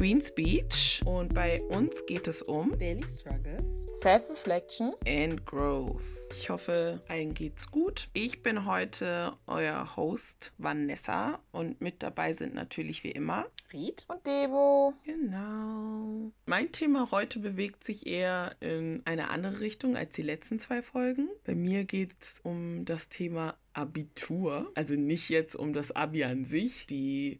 [0.00, 6.22] Queen's Beach und bei uns geht es um Daily Struggles, Self-Reflection and Growth.
[6.30, 8.08] Ich hoffe, allen geht's gut.
[8.14, 13.44] Ich bin heute euer Host Vanessa und mit dabei sind natürlich wie immer
[13.74, 14.94] Ried und Debo.
[15.04, 16.32] Genau.
[16.46, 21.28] Mein Thema heute bewegt sich eher in eine andere Richtung als die letzten zwei Folgen.
[21.44, 24.72] Bei mir geht es um das Thema Abitur.
[24.74, 27.38] Also nicht jetzt um das Abi an sich, die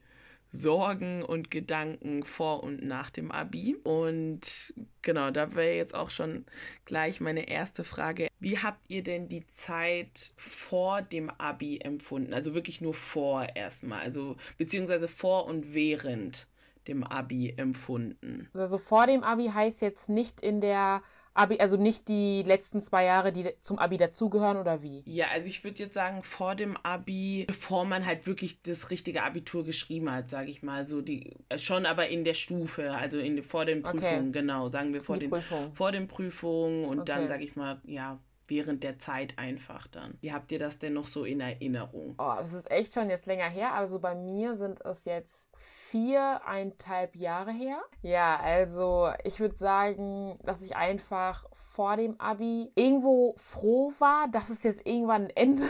[0.53, 3.77] Sorgen und Gedanken vor und nach dem Abi.
[3.83, 6.45] Und genau, da wäre jetzt auch schon
[6.85, 8.29] gleich meine erste Frage.
[8.41, 12.35] Wie habt ihr denn die Zeit vor dem Abi empfunden?
[12.35, 16.47] Also wirklich nur vor erstmal, also beziehungsweise vor und während
[16.89, 18.49] dem Abi empfunden?
[18.55, 21.03] Also vor dem Abi heißt jetzt nicht in der
[21.35, 25.03] Abi, also nicht die letzten zwei Jahre, die zum Abi dazugehören oder wie?
[25.07, 29.23] Ja, also ich würde jetzt sagen, vor dem Abi, bevor man halt wirklich das richtige
[29.23, 33.43] Abitur geschrieben hat, sage ich mal, so die schon aber in der Stufe, also in
[33.43, 34.41] vor den Prüfungen, okay.
[34.41, 35.75] genau, sagen wir vor die den Prüfung.
[35.75, 37.13] vor den Prüfungen und okay.
[37.13, 38.19] dann sage ich mal, ja,
[38.51, 40.19] während der Zeit einfach dann.
[40.21, 42.15] Wie habt ihr das denn noch so in Erinnerung?
[42.19, 43.73] Oh, das ist echt schon jetzt länger her.
[43.73, 45.49] Also bei mir sind es jetzt
[45.91, 47.81] viereinhalb Jahre her.
[48.03, 54.51] Ja, also ich würde sagen, dass ich einfach vor dem Abi irgendwo froh war, dass
[54.51, 55.63] es jetzt irgendwann ein Ende,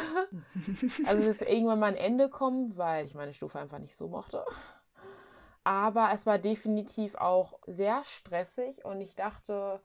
[1.06, 4.45] also dass irgendwann mal ein Ende kommt, weil ich meine Stufe einfach nicht so mochte.
[5.62, 9.81] Aber es war definitiv auch sehr stressig und ich dachte,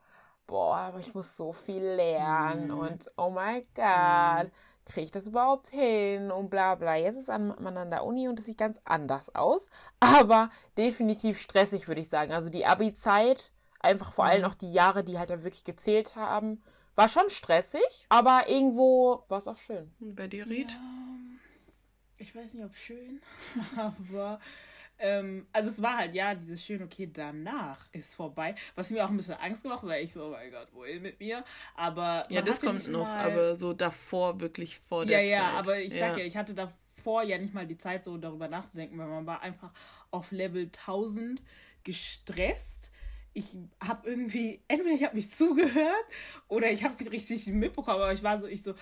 [0.46, 2.78] boah, aber ich muss so viel lernen mm.
[2.78, 4.84] und oh my God, mm.
[4.84, 6.96] kriege ich das überhaupt hin und bla bla.
[6.96, 9.68] Jetzt ist man an der Uni und es sieht ganz anders aus,
[10.00, 12.32] aber definitiv stressig, würde ich sagen.
[12.32, 14.48] Also die Abi-Zeit, einfach vor allem mhm.
[14.48, 16.62] auch die Jahre, die halt da wirklich gezählt haben,
[16.94, 19.94] war schon stressig, aber irgendwo war es auch schön.
[20.00, 20.72] Bei dir, Ried?
[20.72, 20.78] Ja,
[22.18, 23.20] ich weiß nicht, ob schön,
[23.76, 24.40] aber
[24.98, 28.54] ähm, also es war halt, ja, dieses schön, okay, danach ist vorbei.
[28.74, 31.20] Was mir auch ein bisschen Angst gemacht, weil ich so, oh mein Gott, wohin mit
[31.20, 31.44] mir?
[31.74, 33.30] Aber ja, das kommt noch, mal...
[33.30, 35.58] aber so davor wirklich vor der Ja, ja, Zeit.
[35.58, 36.18] aber ich sag ja.
[36.18, 39.42] ja, ich hatte davor ja nicht mal die Zeit, so darüber nachzudenken, weil man war
[39.42, 39.72] einfach
[40.10, 41.42] auf Level 1000
[41.84, 42.92] gestresst
[43.36, 46.06] ich habe irgendwie, entweder ich habe mich zugehört
[46.48, 48.74] oder ich habe es nicht richtig mitbekommen, aber ich war so, ich so,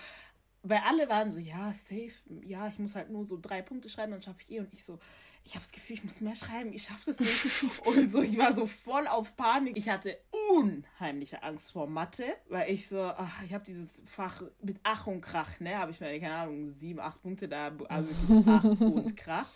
[0.63, 4.13] weil alle waren so, ja, safe, ja, ich muss halt nur so drei Punkte schreiben,
[4.13, 4.59] dann schaffe ich eh.
[4.61, 4.97] Und ich so,
[5.45, 7.45] ich habe das Gefühl, ich muss mehr schreiben, ich schaffe das nicht.
[7.85, 9.77] und so, ich war so voll auf Panik.
[9.77, 10.17] Ich hatte
[10.49, 15.21] unheimliche Angst vor Mathe, weil ich so, ach, ich habe dieses Fach mit Ach und
[15.21, 18.09] Krach, ne, habe ich mir, keine Ahnung, sieben, acht Punkte da, also
[18.47, 19.47] Ach und Krach.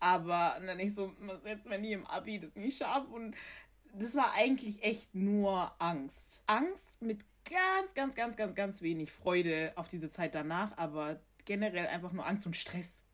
[0.00, 3.08] Aber dann ich so, was jetzt, wenn ich im Abi das nicht schaffe?
[3.08, 3.36] Und
[3.92, 6.42] das war eigentlich echt nur Angst.
[6.46, 11.86] Angst mit ganz, ganz, ganz, ganz, ganz wenig Freude auf diese Zeit danach, aber generell
[11.86, 13.04] einfach nur Angst und Stress.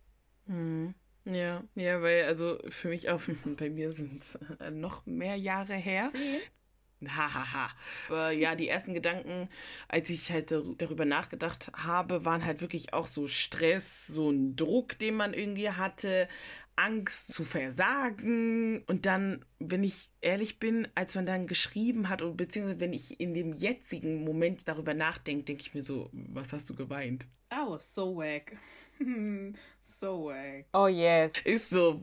[0.46, 0.94] Mhm.
[1.24, 3.20] Ja, ja, weil also für mich auch,
[3.58, 6.06] bei mir sind es äh, noch mehr Jahre her.
[6.08, 6.40] Zehn?
[7.06, 7.70] Hahaha.
[8.08, 9.48] Aber ja, die ersten Gedanken,
[9.88, 14.98] als ich halt darüber nachgedacht habe, waren halt wirklich auch so Stress, so ein Druck,
[14.98, 16.28] den man irgendwie hatte,
[16.76, 18.82] Angst zu versagen.
[18.86, 23.32] Und dann, wenn ich ehrlich bin, als man dann geschrieben hat, beziehungsweise wenn ich in
[23.32, 27.26] dem jetzigen Moment darüber nachdenke, denke ich mir so, was hast du geweint?
[27.52, 28.56] I was so wack.
[29.82, 30.66] So wack.
[30.72, 31.32] Oh yes.
[31.44, 32.00] Ist so,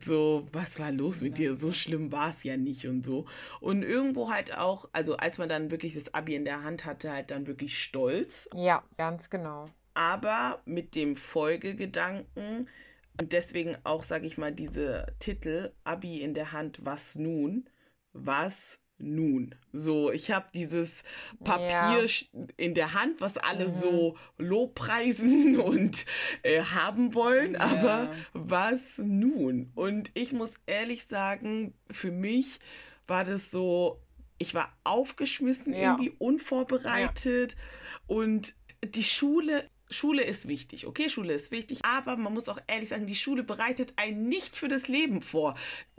[0.00, 1.54] so, was war los mit dir?
[1.54, 3.26] So schlimm war es ja nicht und so.
[3.60, 7.12] Und irgendwo halt auch, also als man dann wirklich das Abi in der Hand hatte,
[7.12, 8.48] halt dann wirklich stolz.
[8.54, 9.66] Ja, ganz genau.
[9.94, 12.68] Aber mit dem Folgegedanken,
[13.20, 17.68] und deswegen auch, sage ich mal, diese Titel, Abi in der Hand, was nun?
[18.12, 19.54] Was nun?
[19.72, 21.04] So, ich habe dieses
[21.42, 22.46] Papier ja.
[22.56, 23.72] in der Hand, was alle mhm.
[23.72, 26.06] so lobpreisen und
[26.42, 27.60] äh, haben wollen, ja.
[27.60, 29.70] aber was nun?
[29.74, 32.60] Und ich muss ehrlich sagen, für mich
[33.06, 34.00] war das so,
[34.38, 35.92] ich war aufgeschmissen, ja.
[35.92, 37.56] irgendwie unvorbereitet
[38.06, 38.54] und
[38.84, 43.06] die Schule Schule ist wichtig, okay, Schule ist wichtig, aber man muss auch ehrlich sagen,
[43.06, 45.56] die Schule bereitet einen nicht für das Leben vor.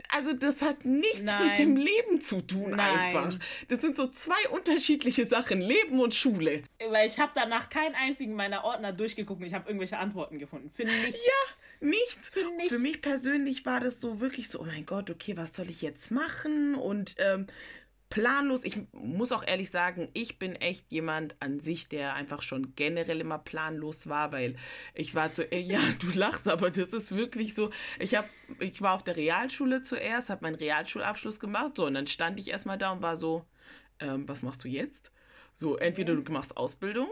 [0.08, 1.48] Also das hat nichts Nein.
[1.48, 2.80] mit dem Leben zu tun Nein.
[2.80, 3.38] einfach.
[3.68, 6.64] Das sind so zwei unterschiedliche Sachen, Leben und Schule.
[6.90, 10.70] Weil ich habe danach keinen einzigen meiner Ordner durchgeguckt und ich habe irgendwelche Antworten gefunden.
[10.74, 11.24] Für nichts.
[11.24, 12.28] Ja, nichts.
[12.28, 12.68] Für nichts.
[12.68, 15.82] Für mich persönlich war das so wirklich so, oh mein Gott, okay, was soll ich
[15.82, 16.74] jetzt machen?
[16.74, 17.46] Und ähm,
[18.12, 18.62] planlos.
[18.62, 23.22] Ich muss auch ehrlich sagen, ich bin echt jemand an sich, der einfach schon generell
[23.22, 24.56] immer planlos war, weil
[24.92, 27.70] ich war zu, ja, du lachst, aber das ist wirklich so.
[27.98, 28.28] Ich habe,
[28.60, 32.50] ich war auf der Realschule zuerst, habe meinen Realschulabschluss gemacht, so und dann stand ich
[32.50, 33.46] erstmal da und war so,
[33.98, 35.10] ähm, was machst du jetzt?
[35.54, 37.08] So, entweder du machst Ausbildung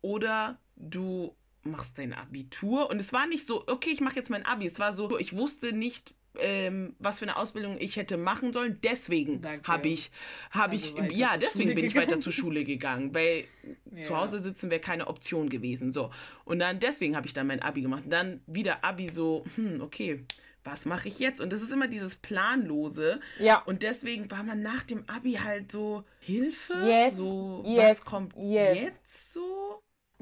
[0.00, 1.34] oder du
[1.64, 4.66] machst dein Abitur und es war nicht so, okay, ich mache jetzt mein Abi.
[4.66, 8.78] Es war so, ich wusste nicht, ähm, was für eine Ausbildung ich hätte machen sollen.
[8.82, 10.10] Deswegen habe ich,
[10.50, 12.10] habe Also ich, weiter ja, zur deswegen Schule bin ich gegangen.
[12.12, 13.44] weiter zur Schule gegangen, weil
[13.94, 14.04] Ja.
[14.04, 15.92] zu Hause sitzen wäre keine Option gewesen.
[15.92, 16.10] So.
[16.44, 18.04] Und dann, deswegen habe ich dann mein Abi gemacht.
[18.04, 20.24] Und dann wieder Abi so, hm, okay,
[20.64, 21.40] was mache ich jetzt?
[21.40, 23.20] Und das ist immer dieses Planlose.
[23.38, 23.62] Ja.
[23.62, 26.74] Und deswegen war man nach dem Abi halt so, Hilfe?
[26.74, 28.78] Yes, So, yes, was kommt yes.
[28.80, 29.80] jetzt so?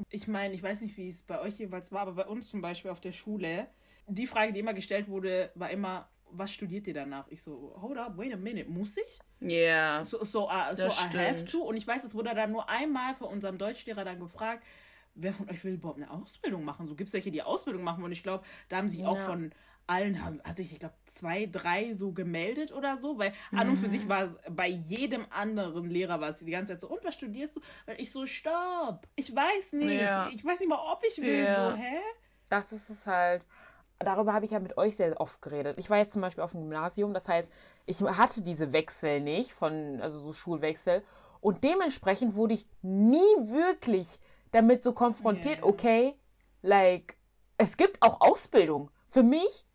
[0.09, 2.61] Ich meine, ich weiß nicht, wie es bei euch jeweils war, aber bei uns zum
[2.61, 3.67] Beispiel auf der Schule,
[4.07, 7.27] die Frage, die immer gestellt wurde, war immer, was studiert ihr danach?
[7.29, 9.19] Ich so, hold up, wait a minute, muss ich?
[9.39, 10.03] Ja.
[10.03, 11.51] So, so, uh, so I have stimmt.
[11.51, 11.61] to.
[11.61, 14.63] Und ich weiß, es wurde dann nur einmal von unserem Deutschlehrer dann gefragt,
[15.13, 16.87] wer von euch will überhaupt eine Ausbildung machen?
[16.87, 18.03] So gibt es welche, die Ausbildung machen.
[18.03, 19.25] Und ich glaube, da haben sich auch Ja.
[19.25, 19.51] von
[19.87, 23.17] allen, haben, hat sich, ich glaube, zwei, drei so gemeldet oder so.
[23.17, 26.73] Weil an und für sich war es bei jedem anderen Lehrer war es die ganze
[26.73, 27.61] Zeit so, und was studierst du?
[27.85, 30.01] Weil ich so, stopp, ich weiß nicht.
[30.01, 30.27] Ja.
[30.33, 31.43] Ich weiß nicht mal, ob ich will.
[31.43, 31.71] Ja.
[31.71, 31.97] So, hä?
[32.49, 33.45] Das ist es halt.
[33.99, 35.77] Darüber habe ich ja mit euch sehr oft geredet.
[35.79, 37.49] Ich war jetzt zum Beispiel auf dem Gymnasium, das heißt,
[37.85, 41.01] ich hatte diese Wechsel nicht, von, also so Schulwechsel.
[41.39, 44.19] Und dementsprechend wurde ich nie wirklich
[44.51, 45.63] damit so konfrontiert, Ja.
[45.65, 46.15] okay,
[46.61, 47.17] like,
[47.57, 48.91] es gibt auch Ausbildung.
[49.07, 49.65] Für mich,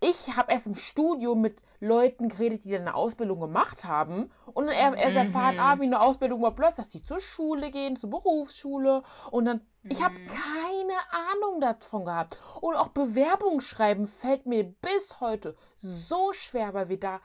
[0.00, 4.30] ich habe erst im Studium mit Leuten geredet, die dann eine Ausbildung gemacht haben.
[4.52, 7.70] Und dann er- erst erfahren, ah, wie eine Ausbildung überhaupt läuft, dass die zur Schule
[7.70, 9.02] gehen, zur Berufsschule.
[9.30, 10.94] Und dann, ich habe keine
[11.32, 12.36] Ahnung davon gehabt.
[12.60, 17.20] Und auch Bewerbung schreiben fällt mir bis heute so schwer, weil wir da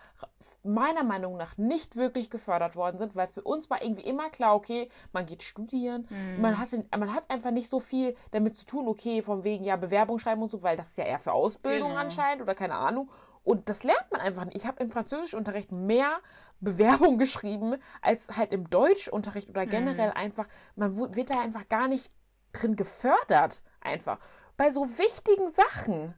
[0.64, 4.56] meiner Meinung nach nicht wirklich gefördert worden sind, weil für uns war irgendwie immer klar,
[4.56, 6.08] okay, man geht studieren,
[6.40, 9.76] man, hat, man hat einfach nicht so viel damit zu tun, okay, von wegen ja
[9.76, 12.00] Bewerbung schreiben und so, weil das ist ja eher für Ausbildung Genau.
[12.00, 13.10] anscheinend oder keine Ahnung.
[13.44, 14.56] Und das lernt man einfach nicht.
[14.56, 16.20] Ich habe im Französischunterricht mehr
[16.62, 22.10] Bewerbung geschrieben als halt im Deutschunterricht oder generell einfach, man wird da einfach gar nicht
[22.54, 24.18] drin gefördert, einfach.
[24.56, 26.14] Bei so wichtigen Sachen.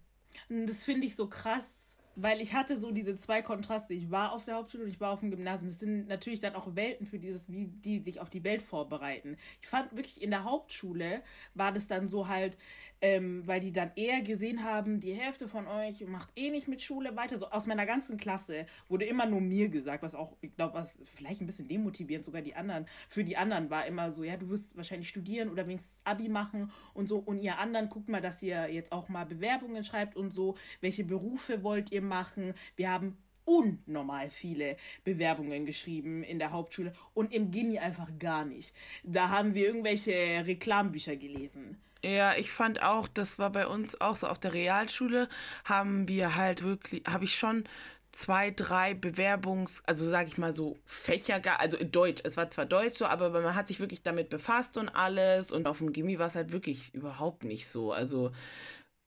[0.50, 1.85] Das finde ich so krass,
[2.16, 3.94] weil ich hatte so diese zwei Kontraste.
[3.94, 5.70] Ich war auf der Hauptschule und ich war auf dem Gymnasium.
[5.70, 9.38] Das sind natürlich dann auch Welten für dieses, wie die sich auf die Welt vorbereiten.
[9.62, 11.22] Ich fand wirklich in der Hauptschule
[11.54, 12.58] war das dann so halt,
[13.02, 16.82] ähm, weil die dann eher gesehen haben, die Hälfte von euch macht eh nicht mit
[16.82, 17.38] Schule weiter.
[17.38, 20.98] So aus meiner ganzen Klasse wurde immer nur mir gesagt, was auch, ich glaube, was
[21.16, 24.50] vielleicht ein bisschen demotivierend sogar die anderen, für die anderen war immer so, ja, du
[24.50, 27.18] wirst wahrscheinlich studieren oder wenigstens Abi machen und so.
[27.18, 30.56] Und ihr anderen, guckt mal, dass ihr jetzt auch mal Bewerbungen schreibt und so.
[30.80, 32.54] Welche Berufe wollt ihr machen?
[32.76, 38.76] Wir haben unnormal viele Bewerbungen geschrieben in der Hauptschule und im Gimmi einfach gar nicht.
[39.04, 40.12] Da haben wir irgendwelche
[40.46, 41.78] Reklambücher gelesen.
[42.04, 45.28] Ja, ich fand auch, das war bei uns auch so auf der Realschule,
[45.64, 47.64] haben wir halt wirklich, habe ich schon
[48.12, 52.98] zwei, drei Bewerbungs-, also sag ich mal so Fächer, also Deutsch, es war zwar Deutsch
[53.00, 56.28] so, aber man hat sich wirklich damit befasst und alles und auf dem Gimmi war
[56.28, 58.32] es halt wirklich überhaupt nicht so, also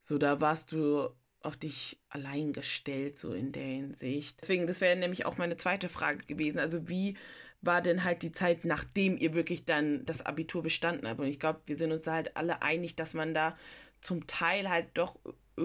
[0.02, 1.08] so da warst du
[1.42, 4.40] auf dich allein gestellt, so in der Hinsicht.
[4.40, 7.16] Deswegen, das wäre nämlich auch meine zweite Frage gewesen, also wie
[7.60, 11.20] war denn halt die Zeit, nachdem ihr wirklich dann das Abitur bestanden habt.
[11.20, 13.56] Und ich glaube, wir sind uns da halt alle einig, dass man da
[14.00, 15.16] zum Teil halt doch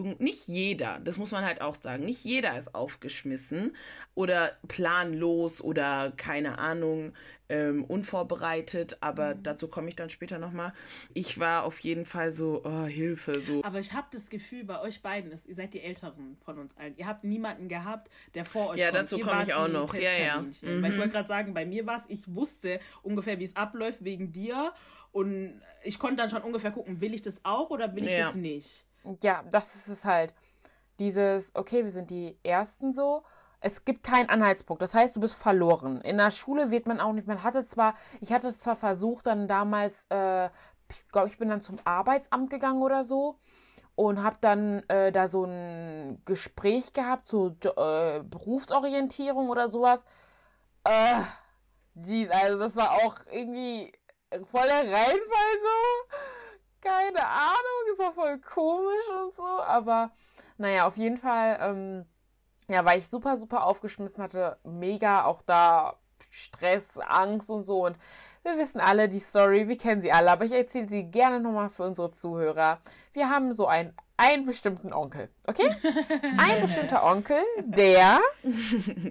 [0.02, 3.76] nicht jeder, das muss man halt auch sagen, nicht jeder ist aufgeschmissen
[4.16, 7.14] oder planlos oder keine Ahnung,
[7.50, 10.74] ähm, unvorbereitet, aber dazu komme ich dann später nochmal.
[11.14, 13.64] Ich war auf jeden Fall so, oh, Hilfe, so.
[13.64, 16.76] Aber ich habe das Gefühl, bei euch beiden ist, ihr seid die Älteren von uns
[16.78, 16.96] allen.
[16.98, 19.04] Ihr habt niemanden gehabt, der vor euch Ja, kommt.
[19.04, 19.94] dazu komme ich auch noch.
[19.94, 20.10] Ja, ja.
[20.42, 20.82] Testkaninchen.
[20.82, 21.00] Weil ich Mhm.
[21.02, 24.74] wollte gerade sagen, bei mir war es, ich wusste ungefähr, wie es abläuft wegen dir.
[25.12, 28.28] Und ich konnte dann schon ungefähr gucken, will ich das auch oder will ich Ja.
[28.28, 28.86] das nicht?
[29.22, 30.34] Ja, das ist es halt.
[31.00, 33.24] Dieses, okay, wir sind die Ersten so.
[33.60, 34.82] Es gibt keinen Anhaltspunkt.
[34.82, 36.02] Das heißt, du bist verloren.
[36.02, 37.28] In der Schule wird man auch nicht.
[37.28, 40.46] Man hatte zwar, ich hatte es zwar versucht, dann damals, äh,
[40.90, 43.40] ich glaube, ich bin dann zum Arbeitsamt gegangen oder so
[43.96, 50.06] und habe dann äh, da so ein Gespräch gehabt, so Jo- äh, Berufsorientierung oder sowas.
[50.84, 51.22] Äh,
[51.96, 53.94] jeez, also das war auch irgendwie
[54.52, 56.16] voll der Reinfall so.
[56.84, 60.12] Keine Ahnung, ist auch voll komisch und so, aber
[60.58, 62.06] naja, auf jeden Fall, ähm,
[62.68, 65.98] ja, weil ich super, super aufgeschmissen hatte, mega auch da
[66.30, 67.98] Stress, Angst und so und
[68.44, 71.70] wir wissen alle die Story, wir kennen sie alle, aber ich erzähle sie gerne nochmal
[71.70, 72.80] für unsere Zuhörer.
[73.14, 75.70] Wir haben so einen, einen bestimmten Onkel, okay?
[76.40, 78.20] Ein bestimmter Onkel, der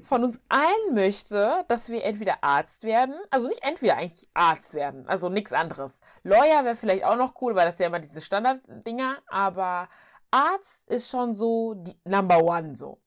[0.02, 5.06] von uns allen möchte, dass wir entweder Arzt werden, also nicht entweder eigentlich Arzt werden,
[5.06, 6.00] also nichts anderes.
[6.24, 9.88] Lawyer wäre vielleicht auch noch cool, weil das ja immer diese Standarddinger, aber
[10.32, 12.98] Arzt ist schon so die Number One so.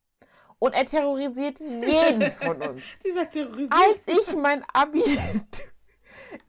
[0.59, 2.83] Und er terrorisiert jeden von uns.
[3.05, 3.73] Dieser Terrorist.
[3.73, 5.03] Als ich mein Abi,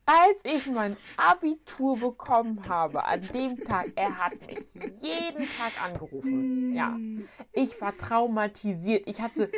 [0.04, 6.74] als ich mein Abitur bekommen habe, an dem Tag, er hat mich jeden Tag angerufen.
[6.74, 6.96] Ja.
[7.52, 9.06] Ich war traumatisiert.
[9.06, 9.50] Ich hatte,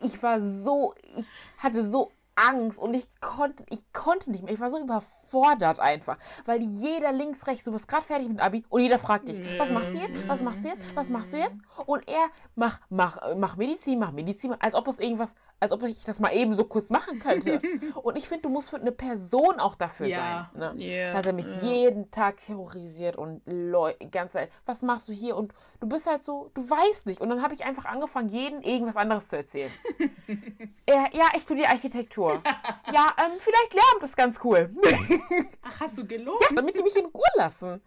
[0.00, 1.26] ich war so, ich
[1.58, 4.52] hatte so Angst und ich konnte, ich konnte nicht mehr.
[4.52, 8.64] Ich war so überfordert einfach, weil jeder links, rechts, du bist gerade fertig mit Abi
[8.68, 10.28] und jeder fragt dich, was machst du jetzt?
[10.28, 10.82] Was machst du jetzt?
[10.94, 11.60] Was machst du jetzt?
[11.86, 16.04] Und er mach, mach, mach Medizin, mach Medizin, als ob das irgendwas, als ob ich
[16.04, 17.60] das mal eben so kurz machen könnte.
[18.02, 20.50] und ich finde, du musst für eine Person auch dafür Ja.
[20.54, 20.76] sein.
[20.76, 20.84] Ne?
[20.84, 24.32] Ja, Da hat er mich jeden Tag terrorisiert und Leu ganz
[24.64, 25.36] was machst du hier?
[25.36, 27.20] Und du bist halt so, du weißt nicht.
[27.20, 29.70] Und dann habe ich einfach angefangen, jeden irgendwas anderes zu erzählen.
[30.86, 32.21] er, ja, ich studiere Architektur.
[32.92, 34.70] ja, ähm, vielleicht Lehramt ist ganz cool.
[35.62, 36.38] Ach, hast du gelogen?
[36.40, 37.80] ja, damit die mich in Ruhe lassen.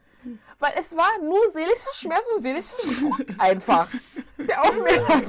[0.57, 3.87] Weil es war nur seelischer Schmerz und seelischer Druck einfach.
[4.37, 5.21] Der auf mir lag.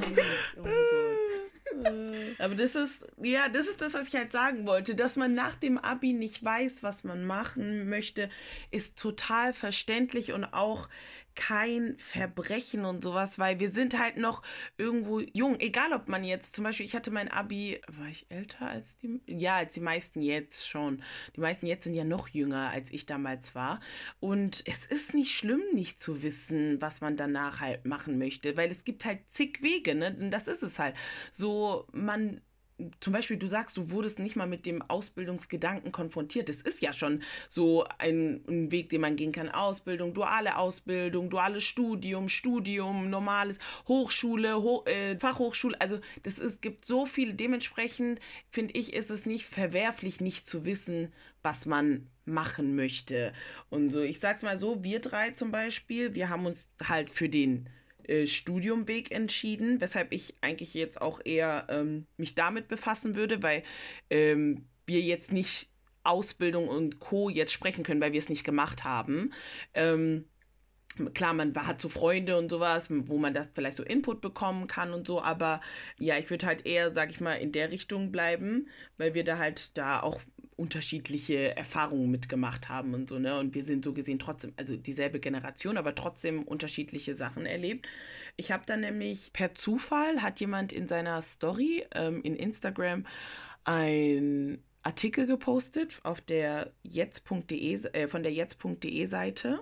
[0.57, 2.39] Oh Gott.
[2.39, 4.95] Aber das ist, ja, das ist das, was ich halt sagen wollte.
[4.95, 8.29] Dass man nach dem Abi nicht weiß, was man machen möchte,
[8.71, 10.89] ist total verständlich und auch
[11.37, 14.41] kein Verbrechen und sowas, weil wir sind halt noch
[14.77, 15.59] irgendwo jung.
[15.59, 19.21] Egal, ob man jetzt, zum Beispiel, ich hatte mein Abi, war ich älter als die,
[19.27, 21.03] ja, als die meisten jetzt schon.
[21.35, 23.79] Die meisten jetzt sind ja noch jünger, als ich damals war.
[24.19, 28.71] Und es ist nicht schlimm, nicht zu wissen, was man danach halt machen möchte, weil
[28.71, 30.17] es gibt halt zig Wege, ne?
[30.19, 30.95] Und das ist es halt.
[31.31, 32.41] So, man
[32.99, 36.47] zum Beispiel, du sagst, du wurdest nicht mal mit dem Ausbildungsgedanken konfrontiert.
[36.47, 39.49] Das ist ja schon so ein, ein Weg, den man gehen kann.
[39.49, 43.57] Ausbildung, duale Ausbildung, duales Studium, Studium, normales
[43.87, 45.79] Hochschule, Ho äh, Fachhochschule.
[45.81, 47.33] Also das ist, gibt so viel.
[47.33, 48.19] Dementsprechend
[48.51, 53.33] finde ich, ist es nicht verwerflich, nicht zu wissen, was man machen möchte.
[53.69, 57.29] Und so, ich sag's mal so, wir drei zum Beispiel, wir haben uns halt für
[57.29, 57.69] den
[58.07, 63.63] äh, Studiumweg entschieden, weshalb ich eigentlich jetzt auch eher ähm, mich damit befassen würde, weil
[64.09, 65.69] ähm, wir jetzt nicht
[66.03, 67.29] Ausbildung und Co.
[67.29, 69.33] jetzt sprechen können, weil wir es nicht gemacht haben.
[69.73, 70.25] Ähm,
[71.13, 74.93] Klar, man hat so Freunde und sowas, wo man das vielleicht so Input bekommen kann
[74.93, 75.61] und so, aber
[75.99, 79.37] ja, ich würde halt eher, sag ich mal, in der Richtung bleiben, weil wir da
[79.37, 80.19] halt da auch
[80.57, 83.39] unterschiedliche Erfahrungen mitgemacht haben und so, ne?
[83.39, 87.87] Und wir sind so gesehen trotzdem, also dieselbe Generation, aber trotzdem unterschiedliche Sachen erlebt.
[88.35, 93.05] Ich habe dann nämlich per Zufall hat jemand in seiner Story ähm, in Instagram
[93.63, 99.59] ein Artikel gepostet auf der jetzt.de äh, von der jetzt.de Seite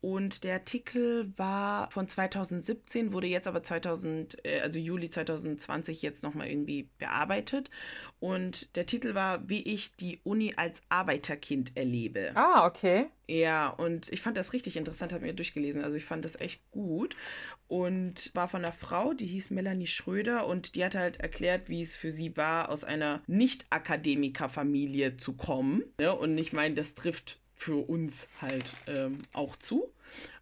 [0.00, 6.22] und der Artikel war von 2017, wurde jetzt aber 2000, äh, also Juli 2020 jetzt
[6.22, 7.70] nochmal irgendwie bearbeitet.
[8.18, 12.32] Und der Titel war, wie ich die Uni als Arbeiterkind erlebe.
[12.34, 13.06] Ah, okay.
[13.28, 15.84] Ja, und ich fand das richtig interessant, habe mir durchgelesen.
[15.84, 17.14] Also ich fand das echt gut.
[17.68, 21.82] Und war von einer Frau, die hieß Melanie Schröder und die hat halt erklärt, wie
[21.82, 25.84] es für sie war, aus einer Nicht-Akademiker-Familie zu kommen.
[26.00, 29.92] Ja, und ich meine, das trifft für uns halt ähm, auch zu.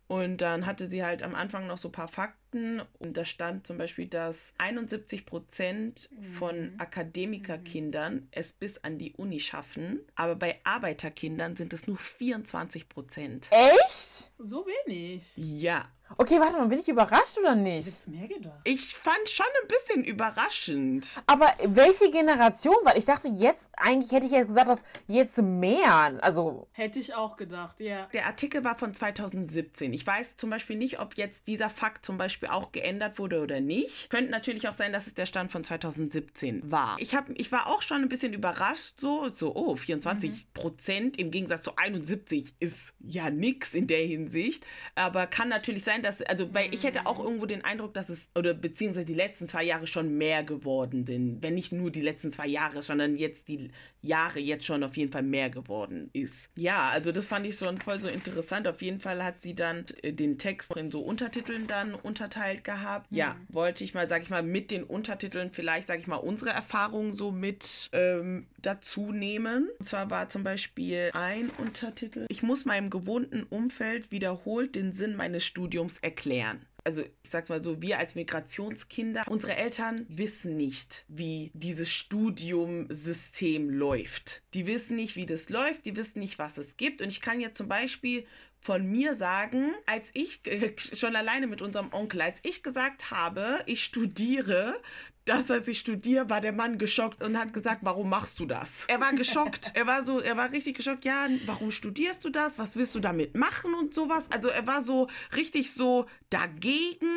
[0.07, 3.67] Und dann hatte sie halt am Anfang noch so ein paar Fakten und da stand
[3.67, 10.59] zum Beispiel, dass 71 Prozent von Akademikerkindern es bis an die Uni schaffen, aber bei
[10.65, 13.49] Arbeiterkindern sind es nur 24 Prozent.
[13.51, 14.33] Echt?
[14.39, 15.25] So wenig.
[15.37, 17.87] Ja, Okay, warte mal, bin ich überrascht oder Ich nicht?
[17.87, 18.61] hätte mehr gedacht.
[18.65, 21.21] ich fand schon ein bisschen überraschend.
[21.27, 22.77] Aber welche Generation?
[22.85, 26.17] Weil ich dachte, jetzt, eigentlich hätte ich jetzt gesagt, dass jetzt mehr.
[26.23, 28.07] Also, Hätte ich auch gedacht, ja.
[28.15, 29.93] Der Artikel war von 2017.
[29.93, 33.61] Ich weiß zum Beispiel nicht, ob jetzt dieser Fakt zum Beispiel auch geändert wurde oder
[33.61, 34.11] nicht.
[34.11, 36.97] Könnte natürlich auch sein, dass es der Stand von 2017 war.
[37.01, 41.31] Ich, hab, ich war auch schon ein bisschen überrascht, so, so oh, 24 Prozent im
[41.31, 44.67] Gegensatz zu 71 ist ja nix in der Hinsicht.
[44.95, 48.29] Aber kann natürlich sein, dass, also, weil ich hätte auch irgendwo den Eindruck, dass es,
[48.35, 51.43] oder beziehungsweise die letzten zwei Jahre schon mehr geworden sind.
[51.43, 55.11] Wenn nicht nur die letzten zwei Jahre, sondern jetzt die Jahre jetzt schon auf jeden
[55.11, 56.51] Fall mehr geworden ist.
[56.57, 58.69] Ja, also das fand ich schon voll so interessant.
[58.69, 61.95] Auf jeden Fall hat sie dann äh, den Text in so Untertiteln dann
[62.29, 63.07] unterteilt gehabt.
[63.11, 66.51] Ja, wollte ich mal, sag ich mal, mit den Untertiteln vielleicht, sag ich mal, unsere
[66.51, 69.69] Erfahrungen so mit ähm, dazu nehmen.
[69.79, 75.17] Und zwar war zum Beispiel ein Untertitel, ich muss meinem gewohnten Umfeld wiederholt den Sinn
[75.17, 81.05] meines Studiums erklären also ich sag's mal so, wir als Migrationskinder, unsere Eltern wissen nicht,
[81.07, 84.41] wie dieses Studiumsystem läuft.
[84.55, 87.03] Die wissen nicht, wie das läuft, die wissen nicht, was es gibt.
[87.03, 88.25] Und ich kann jetzt zum Beispiel
[88.61, 93.61] von mir sagen, als ich äh, schon alleine mit unserem Onkel, als ich gesagt habe,
[93.67, 94.81] ich studiere,
[95.29, 98.87] das, was ich studiere, war der Mann geschockt und hat gesagt, warum machst du das?
[98.89, 99.73] Er war geschockt.
[99.79, 101.05] Er war so, er war richtig geschockt.
[101.05, 102.59] Ja, warum studierst du das?
[102.59, 104.25] Was willst du damit machen und sowas?
[104.31, 107.11] Also er war so richtig so dagegen,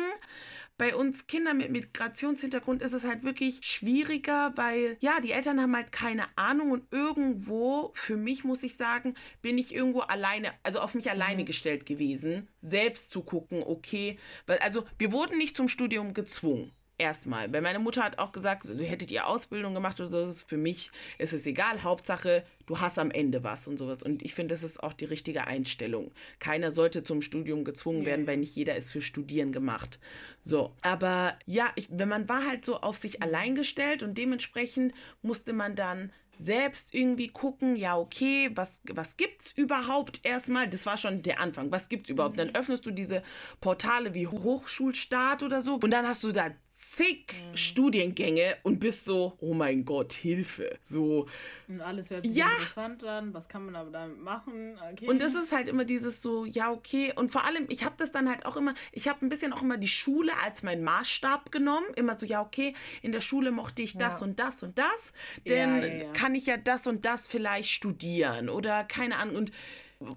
[0.78, 5.76] bei uns Kindern mit Migrationshintergrund ist es halt wirklich schwieriger, weil ja, die Eltern haben
[5.76, 10.80] halt keine Ahnung und irgendwo, für mich muss ich sagen, bin ich irgendwo alleine, also
[10.80, 11.46] auf mich alleine mhm.
[11.46, 16.72] gestellt gewesen, selbst zu gucken, okay, weil also wir wurden nicht zum Studium gezwungen.
[17.02, 17.52] Erstmal.
[17.52, 20.44] Weil meine Mutter hat auch gesagt, du hättet ihr Ausbildung gemacht oder so.
[20.46, 21.82] Für mich ist es egal.
[21.82, 24.04] Hauptsache, du hast am Ende was und sowas.
[24.04, 26.12] Und ich finde, das ist auch die richtige Einstellung.
[26.38, 29.98] Keiner sollte zum Studium gezwungen werden, weil nicht jeder ist für Studieren gemacht.
[30.42, 30.76] So.
[30.82, 35.52] Aber ja, ich, wenn man war halt so auf sich allein gestellt und dementsprechend musste
[35.52, 40.68] man dann selbst irgendwie gucken, ja, okay, was, was gibt's überhaupt erstmal?
[40.68, 41.72] Das war schon der Anfang.
[41.72, 42.38] Was gibt's überhaupt?
[42.38, 43.24] Dann öffnest du diese
[43.60, 46.50] Portale wie Hochschulstart oder so und dann hast du da
[46.82, 47.56] zig mhm.
[47.56, 50.78] Studiengänge und bist so, oh mein Gott, Hilfe.
[50.84, 51.26] So.
[51.68, 52.50] Und alles hört sich ja.
[52.50, 54.78] interessant an, was kann man aber damit machen?
[54.92, 55.08] Okay.
[55.08, 57.12] Und das ist halt immer dieses so, ja, okay.
[57.14, 59.62] Und vor allem, ich habe das dann halt auch immer, ich habe ein bisschen auch
[59.62, 61.86] immer die Schule als meinen Maßstab genommen.
[61.94, 64.26] Immer so, ja, okay, in der Schule mochte ich das ja.
[64.26, 65.12] und das und das.
[65.46, 69.36] Denn ja, kann ich ja das und das vielleicht studieren oder keine Ahnung.
[69.36, 69.52] Und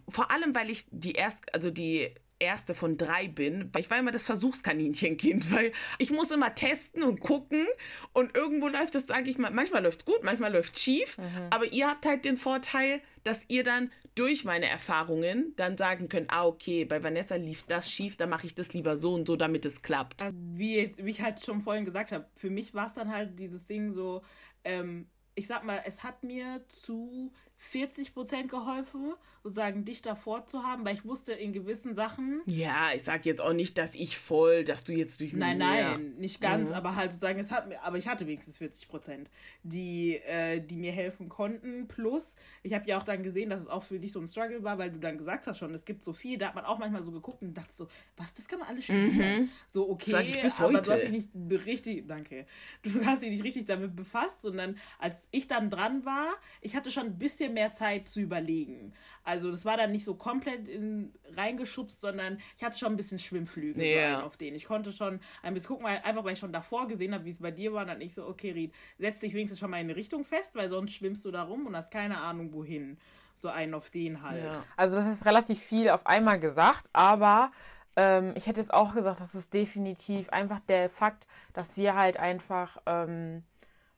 [0.10, 3.72] vor allem, weil ich die erst, also die erste von drei bin.
[3.77, 7.65] Ich war immer das Versuchskaninchenkind, weil ich muss immer testen und gucken
[8.13, 11.18] und irgendwo läuft es, sage ich mal, manchmal läuft es gut, manchmal läuft es schief,
[11.18, 11.48] mhm.
[11.50, 16.32] aber ihr habt halt den Vorteil, dass ihr dann durch meine Erfahrungen dann sagen könnt,
[16.32, 19.36] ah okay, bei Vanessa lief das schief, dann mache ich das lieber so und so,
[19.36, 20.24] damit es klappt.
[20.24, 23.38] Also, wie, wie ich halt schon vorhin gesagt habe, für mich war es dann halt
[23.38, 24.22] dieses Ding so,
[24.63, 30.63] ähm, ich sag mal, es hat mir zu 40 Prozent geholfen, sozusagen dich davor zu
[30.63, 32.41] haben, weil ich wusste in gewissen Sachen.
[32.47, 36.15] Ja, ich sag jetzt auch nicht, dass ich voll, dass du jetzt durch Nein, nein,
[36.17, 36.75] nicht ganz, mhm.
[36.75, 39.29] aber halt sozusagen, es hat mir, aber ich hatte wenigstens 40 Prozent,
[39.62, 41.88] die, äh, die mir helfen konnten.
[41.88, 44.63] Plus, ich habe ja auch dann gesehen, dass es auch für dich so ein Struggle
[44.63, 46.79] war, weil du dann gesagt hast schon, es gibt so viel, da hat man auch
[46.79, 49.41] manchmal so geguckt und dachte so, was, das kann man alles studieren.
[49.41, 49.50] Mhm.
[49.71, 51.29] So, okay, aber du hast dich nicht
[51.65, 52.47] richtig, danke,
[52.81, 56.89] du hast dich nicht richtig damit befasst, sondern als ich dann dran war, ich hatte
[56.89, 58.93] schon ein bisschen mehr Zeit zu überlegen.
[59.23, 63.19] Also das war dann nicht so komplett in, reingeschubst, sondern ich hatte schon ein bisschen
[63.19, 64.19] Schwimmflügel yeah.
[64.19, 64.55] so auf denen.
[64.55, 67.31] Ich konnte schon ein bisschen gucken, weil, einfach weil ich schon davor gesehen habe, wie
[67.31, 67.81] es bei dir war.
[67.81, 70.55] Und dann ich so, okay, Ried, setz dich wenigstens schon mal in eine Richtung fest,
[70.55, 72.97] weil sonst schwimmst du da rum und hast keine Ahnung, wohin.
[73.34, 74.45] So einen auf den halt.
[74.45, 74.63] Ja.
[74.77, 77.51] Also das ist relativ viel auf einmal gesagt, aber
[77.97, 82.17] ähm, ich hätte jetzt auch gesagt, das ist definitiv einfach der Fakt, dass wir halt
[82.17, 82.77] einfach...
[82.86, 83.43] Ähm,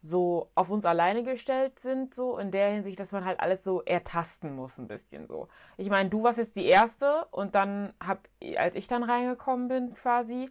[0.01, 3.81] so auf uns alleine gestellt sind, so in der Hinsicht, dass man halt alles so
[3.81, 5.47] ertasten muss, ein bisschen so.
[5.77, 9.93] Ich meine, du warst jetzt die Erste und dann hab, als ich dann reingekommen bin
[9.95, 10.49] quasi,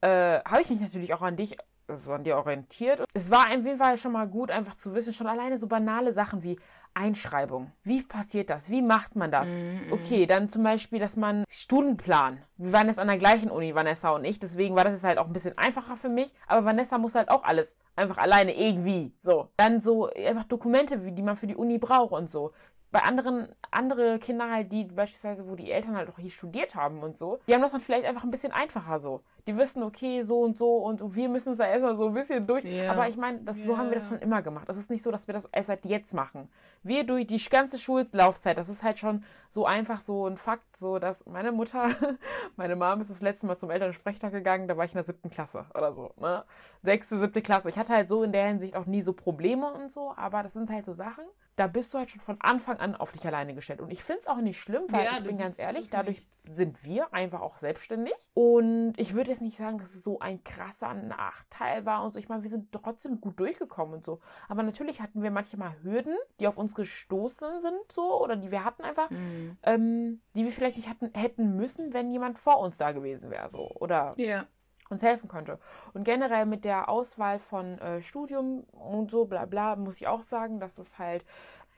[0.00, 1.56] äh, habe ich mich natürlich auch an dich,
[1.88, 3.04] also an dir orientiert.
[3.14, 6.12] Es war auf jeden Fall schon mal gut, einfach zu wissen, schon alleine so banale
[6.12, 6.58] Sachen wie,
[6.94, 7.72] Einschreibung.
[7.82, 8.70] Wie passiert das?
[8.70, 9.48] Wie macht man das?
[9.48, 9.92] Mm, mm.
[9.92, 12.42] Okay, dann zum Beispiel, dass man Stundenplan.
[12.56, 15.18] Wir waren jetzt an der gleichen Uni, Vanessa und ich, deswegen war das jetzt halt
[15.18, 16.32] auch ein bisschen einfacher für mich.
[16.46, 19.12] Aber Vanessa muss halt auch alles einfach alleine irgendwie.
[19.20, 19.48] So.
[19.56, 22.52] Dann so einfach Dokumente, die man für die Uni braucht und so
[22.94, 27.02] bei anderen, andere Kinder halt, die beispielsweise, wo die Eltern halt auch hier studiert haben
[27.02, 29.20] und so, die haben das dann vielleicht einfach ein bisschen einfacher so.
[29.48, 32.46] Die wissen, okay, so und so und wir müssen es da erstmal so ein bisschen
[32.46, 32.64] durch.
[32.64, 32.92] Yeah.
[32.92, 33.52] Aber ich meine, yeah.
[33.52, 34.68] so haben wir das schon immer gemacht.
[34.68, 36.48] Es ist nicht so, dass wir das erst seit jetzt machen.
[36.84, 41.00] Wir durch die ganze Schullaufzeit, das ist halt schon so einfach so ein Fakt, so
[41.00, 41.88] dass meine Mutter,
[42.56, 45.30] meine Mom ist das letzte Mal zum Elternsprechtag gegangen, da war ich in der siebten
[45.30, 46.44] Klasse oder so, ne?
[46.84, 47.70] Sechste, siebte Klasse.
[47.70, 50.52] Ich hatte halt so in der Hinsicht auch nie so Probleme und so, aber das
[50.52, 51.24] sind halt so Sachen
[51.56, 53.80] da bist du halt schon von Anfang an auf dich alleine gestellt.
[53.80, 56.42] Und ich finde es auch nicht schlimm, weil ja, ich bin ganz ehrlich, dadurch nichts.
[56.44, 58.14] sind wir einfach auch selbstständig.
[58.34, 62.18] Und ich würde jetzt nicht sagen, dass es so ein krasser Nachteil war und so.
[62.18, 64.20] Ich meine, wir sind trotzdem gut durchgekommen und so.
[64.48, 68.64] Aber natürlich hatten wir manchmal Hürden, die auf uns gestoßen sind, so, oder die wir
[68.64, 69.56] hatten einfach, mhm.
[69.62, 73.48] ähm, die wir vielleicht nicht hatten, hätten müssen, wenn jemand vor uns da gewesen wäre,
[73.48, 73.70] so.
[73.76, 74.14] Oder.
[74.16, 74.46] Ja
[74.90, 75.58] uns helfen könnte.
[75.92, 80.22] Und generell mit der Auswahl von äh, Studium und so, bla bla, muss ich auch
[80.22, 81.24] sagen, dass es halt,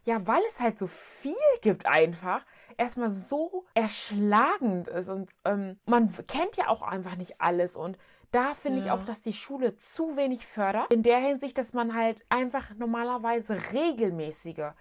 [0.05, 2.45] ja, weil es halt so viel gibt einfach,
[2.77, 5.09] erstmal so erschlagend ist.
[5.09, 7.77] Und ähm, man kennt ja auch einfach nicht alles.
[7.77, 7.99] Und
[8.33, 8.85] da finde ja.
[8.85, 10.93] ich auch, dass die Schule zu wenig fördert.
[10.93, 14.73] In der Hinsicht, dass man halt einfach normalerweise regelmäßige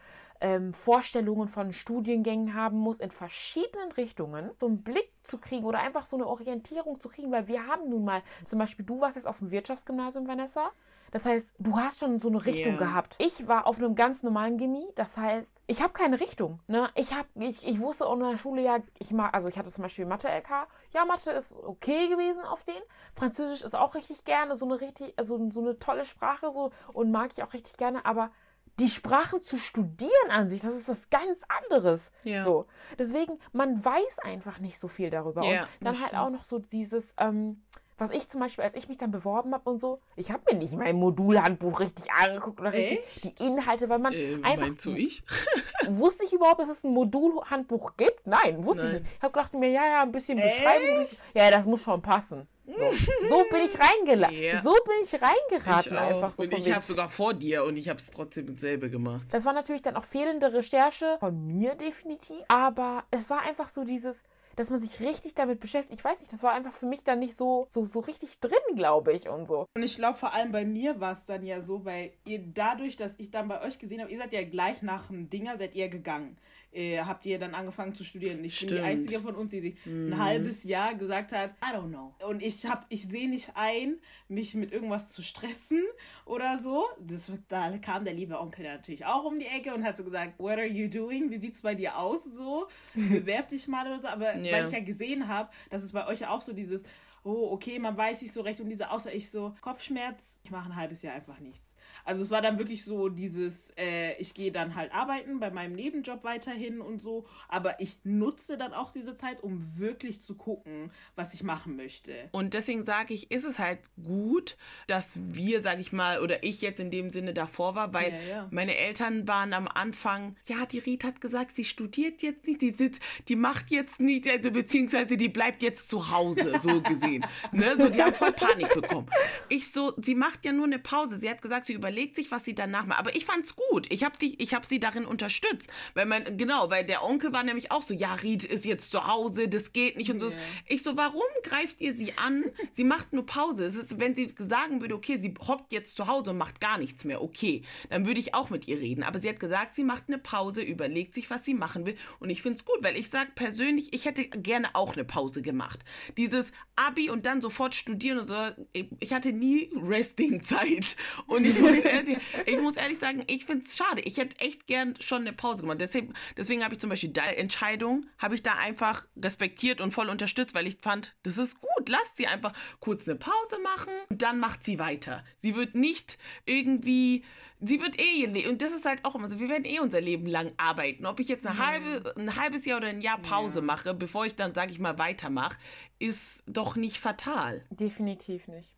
[0.42, 5.80] ähm, Vorstellungen von Studiengängen haben muss in verschiedenen Richtungen, so einen Blick zu kriegen oder
[5.80, 9.16] einfach so eine Orientierung zu kriegen, weil wir haben nun mal, zum Beispiel du warst
[9.16, 10.72] jetzt auf dem Wirtschaftsgymnasium, Vanessa.
[11.12, 12.78] Das heißt, du hast schon so eine Richtung yeah.
[12.78, 13.16] gehabt.
[13.20, 14.86] Ich war auf einem ganz normalen Gimmi.
[14.96, 16.60] Das heißt, ich habe keine Richtung.
[16.68, 16.90] Ne?
[16.96, 19.72] Ich, hab, ich, ich wusste auch in der Schule ja, ich mag, also ich hatte
[19.72, 20.68] zum Beispiel Mathe-LK.
[20.92, 22.76] Ja, Mathe ist okay gewesen auf den.
[23.16, 27.12] Französisch ist auch richtig gerne, so eine richtig, also so eine tolle Sprache so und
[27.12, 28.06] mag ich auch richtig gerne.
[28.06, 28.32] Aber
[28.80, 32.12] die Sprachen zu studieren an sich, das ist was ganz anderes.
[32.24, 32.44] Ja.
[32.44, 32.66] So.
[33.00, 35.44] Deswegen, man weiß einfach nicht so viel darüber.
[35.44, 37.62] Ja, und dann halt auch noch so dieses, ähm,
[37.98, 40.58] was ich zum Beispiel, als ich mich dann beworben habe und so, ich habe mir
[40.60, 43.40] nicht mein Modulhandbuch richtig angeguckt oder richtig Echt?
[43.40, 45.24] die Inhalte, weil man Äh, einfach meinst du ich?
[45.88, 48.28] wusste ich überhaupt, dass es ein Modulhandbuch gibt?
[48.28, 48.96] Nein, wusste Nein.
[48.98, 49.14] ich nicht.
[49.18, 50.38] Ich habe gedacht mir, ja, ja, ein bisschen?
[50.42, 51.08] Beschreibung.
[51.34, 52.48] Ja, das muss schon passen.
[52.68, 52.86] So,
[53.30, 54.36] so bin ich reingeladen.
[54.46, 54.62] Ja.
[54.62, 57.90] So bin ich reingeraten Ich einfach so und ich habe sogar vor dir und ich
[57.90, 59.28] habe es trotzdem dasselbe gemacht.
[59.32, 62.38] Das war natürlich dann auch fehlende Recherche von mir definitiv.
[62.48, 64.18] Aber es war einfach so dieses,
[64.56, 66.00] dass man sich richtig damit beschäftigt.
[66.00, 68.76] Ich weiß nicht, das war einfach für mich dann nicht so, so, so richtig drin,
[68.76, 69.66] glaube ich, und so.
[69.76, 72.96] Und ich glaube, vor allem bei mir war es dann ja so, weil ihr dadurch,
[72.96, 75.76] dass ich dann bei euch gesehen habe, ihr seid ja gleich nach dem Dinger, seid
[75.76, 76.38] ihr gegangen.
[76.76, 78.44] Äh, habt ihr dann angefangen zu studieren.
[78.44, 78.88] Ich bin die Stimmt.
[78.90, 82.14] Einzige von uns, die sich ein halbes Jahr gesagt hat, I don't know.
[82.28, 83.96] Und ich hab, ich sehe nicht ein,
[84.28, 85.82] mich mit irgendwas zu stressen
[86.26, 86.86] oder so.
[87.00, 90.38] Das, da kam der liebe Onkel natürlich auch um die Ecke und hat so gesagt,
[90.38, 91.30] what are you doing?
[91.32, 92.68] Wie sieht's bei dir aus so?
[92.94, 94.08] Bewerb dich mal oder so.
[94.10, 94.52] Aber Ja.
[94.58, 96.84] weil ich ja gesehen habe, dass es bei euch ja auch so dieses,
[97.26, 100.70] oh, okay, man weiß nicht so recht und diese außer ich so, Kopfschmerz, ich mache
[100.70, 101.76] ein halbes Jahr einfach nichts.
[102.04, 105.74] Also es war dann wirklich so dieses, äh, ich gehe dann halt arbeiten bei meinem
[105.74, 110.92] Nebenjob weiterhin und so, aber ich nutze dann auch diese Zeit, um wirklich zu gucken,
[111.16, 112.14] was ich machen möchte.
[112.32, 114.58] Und deswegen sage ich, ist es halt gut,
[114.88, 118.20] dass wir, sage ich mal, oder ich jetzt in dem Sinne davor war, weil Ja,
[118.22, 118.48] ja.
[118.52, 122.72] meine Eltern waren am Anfang, ja, die Ried hat gesagt, sie studiert jetzt nicht, die
[122.72, 127.15] sitzt, die macht jetzt nicht, also beziehungsweise die bleibt jetzt zu Hause, so gesehen.
[127.52, 127.76] Ne?
[127.78, 129.08] So, die haben voll Panik bekommen.
[129.50, 131.18] Ich so, sie macht ja nur eine Pause.
[131.18, 133.00] Sie hat gesagt, sie überlegt sich, was sie danach macht.
[133.00, 133.92] Aber ich fand's gut.
[133.92, 135.70] Ich habe ich hab sie darin unterstützt.
[135.94, 139.08] Weil mein, genau, weil der Onkel war nämlich auch so, ja, Ried ist jetzt zu
[139.08, 140.32] Hause, das geht nicht und so.
[140.68, 142.44] Ich so, warum greift ihr sie an?
[142.72, 143.66] Sie macht nur Pause.
[143.66, 146.78] Es ist, wenn sie sagen würde, okay, sie hockt jetzt zu Hause und macht gar
[146.78, 149.04] nichts mehr, okay, dann würde ich auch mit ihr reden.
[149.04, 151.98] Aber sie hat gesagt, sie macht eine Pause, überlegt sich, was sie machen will.
[152.20, 155.42] Und ich finde es gut, weil ich sage persönlich, ich hätte gerne auch eine Pause
[155.42, 155.80] gemacht.
[156.18, 158.36] Dieses Abi und dann sofort studieren und so,
[158.74, 160.96] ich hatte nie Resting-Zeit.
[161.28, 164.02] Und ich muss ehrlich, ich muss ehrlich sagen, ich finde es schade.
[164.02, 165.82] Ich hätte echt gern schon eine Pause gemacht.
[165.82, 170.10] Deswegen, deswegen habe ich zum Beispiel deine Entscheidung, habe ich da einfach respektiert und voll
[170.10, 171.90] unterstützt, weil ich fand, das ist gut.
[171.90, 175.24] Lasst sie einfach kurz eine Pause machen und dann macht sie weiter.
[175.38, 177.24] Sie wird nicht irgendwie,
[177.62, 179.80] sie wird eh ihr Leben, und das ist halt auch immer so, wir werden eh
[179.80, 181.06] unser Leben lang arbeiten.
[181.06, 183.66] Ob ich jetzt eine halbe, ein halbes Jahr oder ein Jahr Pause Ja.
[183.66, 185.58] mache, bevor ich dann, sage ich mal, weitermache,
[186.00, 187.64] ist doch nicht fatal.
[187.70, 188.76] Definitiv nicht.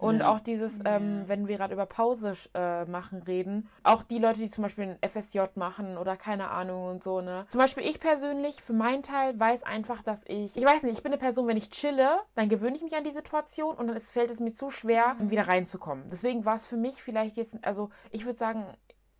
[0.00, 0.30] Und Ja.
[0.30, 4.48] auch dieses, ähm, wenn wir gerade über Pause äh, machen reden, auch die Leute, die
[4.48, 7.44] zum Beispiel ein FSJ machen oder keine Ahnung und so, ne.
[7.50, 11.02] Zum Beispiel ich persönlich, für meinen Teil, weiß einfach, dass ich, ich weiß nicht, ich
[11.02, 13.96] bin eine Person, wenn ich chille, dann gewöhne ich mich an die Situation und dann
[13.96, 16.08] ist, fällt es mir zu schwer, wieder reinzukommen.
[16.08, 18.64] Deswegen war es für mich vielleicht jetzt, also ich würde sagen,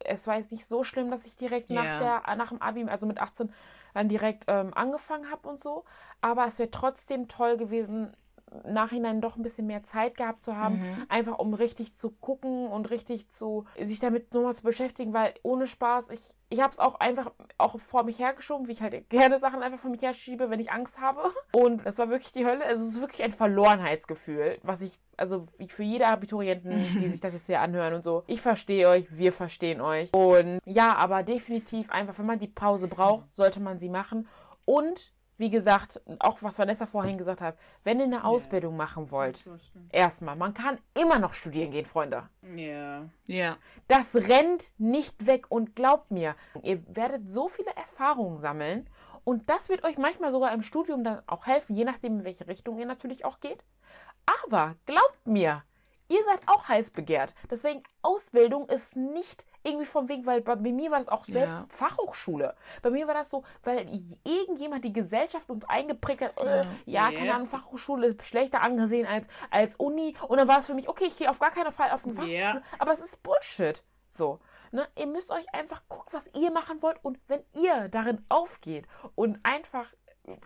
[0.02, 2.22] es war jetzt nicht so schlimm, dass ich direkt nach, Ja.
[2.24, 3.52] der, nach dem Abi, also mit 18,
[3.92, 5.84] dann direkt ähm, angefangen habe und so.
[6.22, 8.16] Aber es wäre trotzdem toll gewesen,
[8.64, 12.90] Nachhinein doch ein bisschen mehr Zeit gehabt zu haben, einfach um richtig zu gucken und
[12.90, 16.98] richtig zu sich damit nochmal zu beschäftigen, weil ohne Spaß, ich, ich habe es auch
[17.00, 20.60] einfach auch vor mich hergeschoben, wie ich halt gerne Sachen einfach vor mich herschiebe, wenn
[20.60, 21.20] ich Angst habe.
[21.52, 22.64] Und das war wirklich die Hölle.
[22.64, 27.34] Also es ist wirklich ein Verlorenheitsgefühl, was ich, also für jede Abiturienten, die sich das
[27.34, 30.12] jetzt hier anhören und so, ich verstehe euch, wir verstehen euch.
[30.12, 34.28] Und ja, aber definitiv einfach, wenn man die Pause braucht, sollte man sie machen.
[34.64, 39.48] Und wie gesagt, auch was Vanessa vorhin gesagt hat, wenn ihr eine Ausbildung machen wollt,
[39.88, 42.28] erstmal, man kann immer noch studieren gehen, Freunde.
[42.54, 43.08] Ja.
[43.26, 43.56] Ja.
[43.88, 48.86] Das rennt nicht weg und glaubt mir, ihr werdet so viele Erfahrungen sammeln
[49.24, 52.46] und das wird euch manchmal sogar im Studium dann auch helfen, je nachdem, in welche
[52.46, 53.64] Richtung ihr natürlich auch geht.
[54.44, 55.62] Aber glaubt mir,
[56.08, 57.34] ihr seid auch heiß begehrt.
[57.50, 61.66] Deswegen Ausbildung ist nicht irgendwie vom Weg, weil bei mir war das auch selbst Ja.
[61.68, 62.54] Fachhochschule.
[62.82, 63.86] Bei mir war das so, weil
[64.24, 67.12] irgendjemand die Gesellschaft uns eingeprägt hat, äh, ja, Ja.
[67.12, 70.14] keine Ahnung, Fachhochschule ist schlechter angesehen als, als Uni.
[70.28, 72.14] Und dann war es für mich, okay, ich gehe auf gar keinen Fall auf eine
[72.14, 72.38] Fachhochschule.
[72.38, 72.62] Ja.
[72.78, 73.82] Aber es ist Bullshit.
[74.08, 74.40] So.
[74.72, 74.86] Ne?
[74.96, 76.98] Ihr müsst euch einfach gucken, was ihr machen wollt.
[77.02, 79.86] Und wenn ihr darin aufgeht und einfach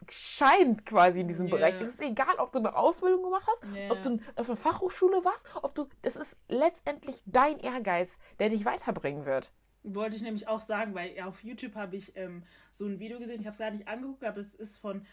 [0.09, 1.57] scheint quasi in diesem Ja.
[1.57, 3.91] Bereich, es ist egal, ob du eine Ausbildung gemacht hast, Ja.
[3.91, 8.65] ob du auf einer Fachhochschule warst, ob du, das ist letztendlich dein Ehrgeiz, der dich
[8.65, 9.53] weiterbringen wird.
[9.83, 13.41] Wollte ich nämlich auch sagen, weil auf YouTube habe ich ähm, so ein Video gesehen,
[13.41, 15.05] ich habe es gar nicht angeguckt, aber es ist von,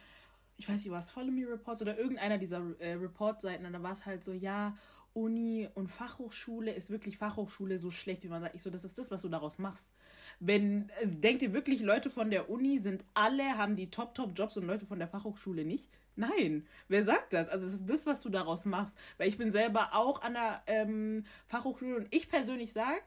[0.55, 3.91] ich weiß nicht, was Follow Me Reports oder irgendeiner dieser äh, Report-Seiten und da war
[3.91, 4.75] es halt so, ja,
[5.13, 8.55] Uni und Fachhochschule ist wirklich Fachhochschule so schlecht, wie man sagt.
[8.55, 9.91] Ich so, das ist das, was du daraus machst.
[10.39, 14.65] Wenn, es, denkt ihr wirklich, Leute von der Uni sind alle, haben die Top-Top-Jobs und
[14.65, 15.89] Leute von der Fachhochschule nicht?
[16.15, 17.49] Nein, wer sagt das?
[17.49, 18.97] Also es ist das, was du daraus machst.
[19.17, 23.03] Weil ich bin selber auch an der ähm, Fachhochschule und ich persönlich sage,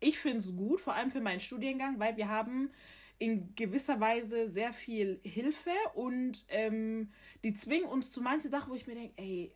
[0.00, 2.70] ich finde es gut, vor allem für meinen Studiengang, weil wir haben
[3.18, 7.10] in gewisser Weise sehr viel Hilfe und ähm,
[7.44, 9.52] die zwingen uns zu manchen Sachen, wo ich mir denke, ey,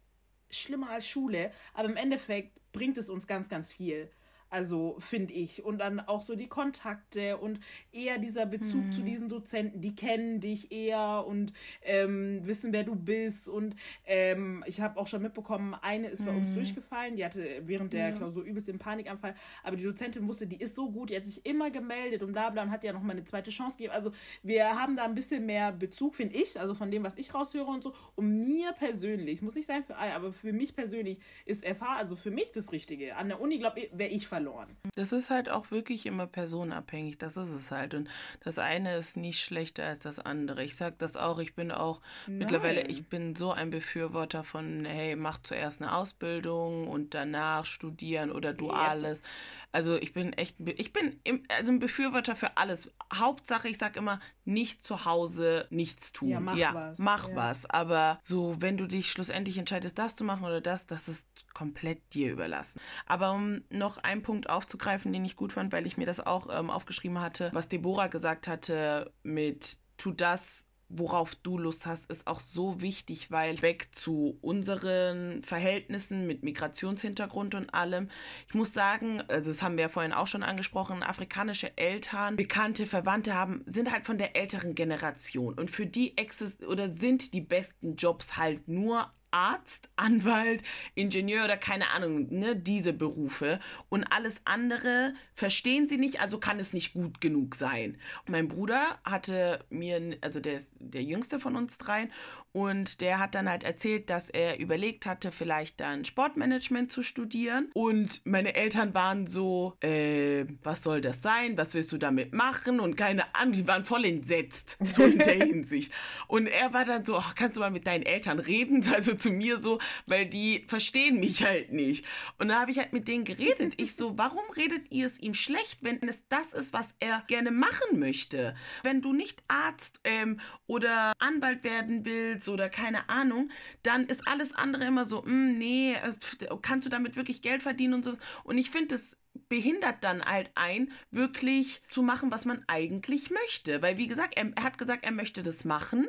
[0.51, 4.11] schlimmer als Schule, aber im Endeffekt bringt es uns ganz, ganz viel.
[4.51, 5.65] Also finde ich.
[5.65, 7.61] Und dann auch so die Kontakte und
[7.93, 8.93] eher dieser Bezug mhm.
[8.93, 13.49] zu diesen Dozenten, die kennen dich eher und ähm, wissen, wer du bist.
[13.49, 16.39] Und ähm, ich habe auch schon mitbekommen, eine ist bei mhm.
[16.39, 18.13] uns durchgefallen, die hatte während der ja.
[18.13, 19.37] Klausur übelst den Panikanfall.
[19.63, 22.51] Aber die Dozentin wusste, die ist so gut, die hat sich immer gemeldet und bla
[22.51, 23.95] bla und hat ja noch mal eine zweite Chance gegeben.
[23.95, 24.11] Also
[24.43, 27.71] wir haben da ein bisschen mehr Bezug, finde ich, also von dem, was ich raushöre
[27.71, 27.95] und so.
[28.17, 32.17] Und mir persönlich, muss nicht sein für alle, aber für mich persönlich ist FH, also
[32.17, 33.15] für mich das Richtige.
[33.15, 34.77] An der Uni, glaube ich, wäre ich verloren verloren.
[34.95, 37.95] Das ist halt auch wirklich immer personenabhängig, das ist es halt.
[37.95, 38.09] Und
[38.41, 40.65] das eine ist nicht schlechter als das andere.
[40.65, 42.39] Ich sag das auch, ich bin auch Nein.
[42.39, 48.33] mittlerweile, ich bin so ein Befürworter von, hey, mach zuerst eine Ausbildung und danach studieren
[48.33, 49.19] oder duales.
[49.21, 49.29] Yep.
[49.73, 52.93] Also ich bin echt, ich bin im, also ein Befürworter für alles.
[53.13, 56.29] Hauptsache, ich sag immer, nicht zu Hause nichts tun.
[56.29, 56.99] Ja, mach ja, was.
[56.99, 57.37] Mach ja.
[57.37, 57.67] was.
[57.67, 62.15] Aber so, wenn du dich schlussendlich entscheidest, das zu machen oder das, das ist komplett
[62.15, 62.81] dir überlassen.
[63.07, 66.49] Aber um noch einen Punkt aufzugreifen, den ich gut fand, weil ich mir das auch
[66.51, 72.27] ähm, aufgeschrieben hatte, was Deborah gesagt hatte mit tu das, worauf du Lust hast, ist
[72.27, 78.11] auch so wichtig, weil weg zu unseren Verhältnissen mit Migrationshintergrund und allem.
[78.49, 82.87] Ich muss sagen, also das haben wir ja vorhin auch schon angesprochen, afrikanische Eltern, bekannte
[82.87, 87.41] Verwandte haben, sind halt von der älteren Generation und für die exist oder sind die
[87.41, 90.63] besten Jobs halt nur Arzt, Anwalt,
[90.95, 93.61] Ingenieur oder keine Ahnung, ne, diese Berufe.
[93.89, 97.99] Und alles andere verstehen sie nicht, also kann es nicht gut genug sein.
[98.29, 102.11] mein Bruder hatte mir, also der ist der jüngste von uns dreien,
[102.53, 107.71] und der hat dann halt erzählt, dass er überlegt hatte, vielleicht dann Sportmanagement zu studieren.
[107.75, 111.57] Und meine Eltern waren so, äh, was soll das sein?
[111.57, 112.81] Was willst du damit machen?
[112.81, 115.93] Und keine Ahnung, die waren voll entsetzt, so in der Hinsicht.
[116.27, 118.85] Und er war dann so, ach, kannst du mal mit deinen Eltern reden?
[119.01, 122.05] Also zu mir so, weil die verstehen mich halt nicht.
[122.39, 123.75] Und da habe ich halt mit denen geredet.
[123.77, 127.51] Ich so, warum redet ihr es ihm schlecht, wenn es das ist, was er gerne
[127.51, 128.55] machen möchte?
[128.83, 133.51] Wenn du nicht Arzt ähm, oder Anwalt werden willst oder keine Ahnung,
[133.83, 137.95] dann ist alles andere immer so, mm, nee, äh, kannst du damit wirklich Geld verdienen
[137.95, 138.15] und so.
[138.45, 139.17] Und ich finde es
[139.49, 143.83] behindert dann halt ein, wirklich zu machen, was man eigentlich möchte.
[143.83, 146.09] Weil, wie gesagt, er, er hat gesagt, er möchte das machen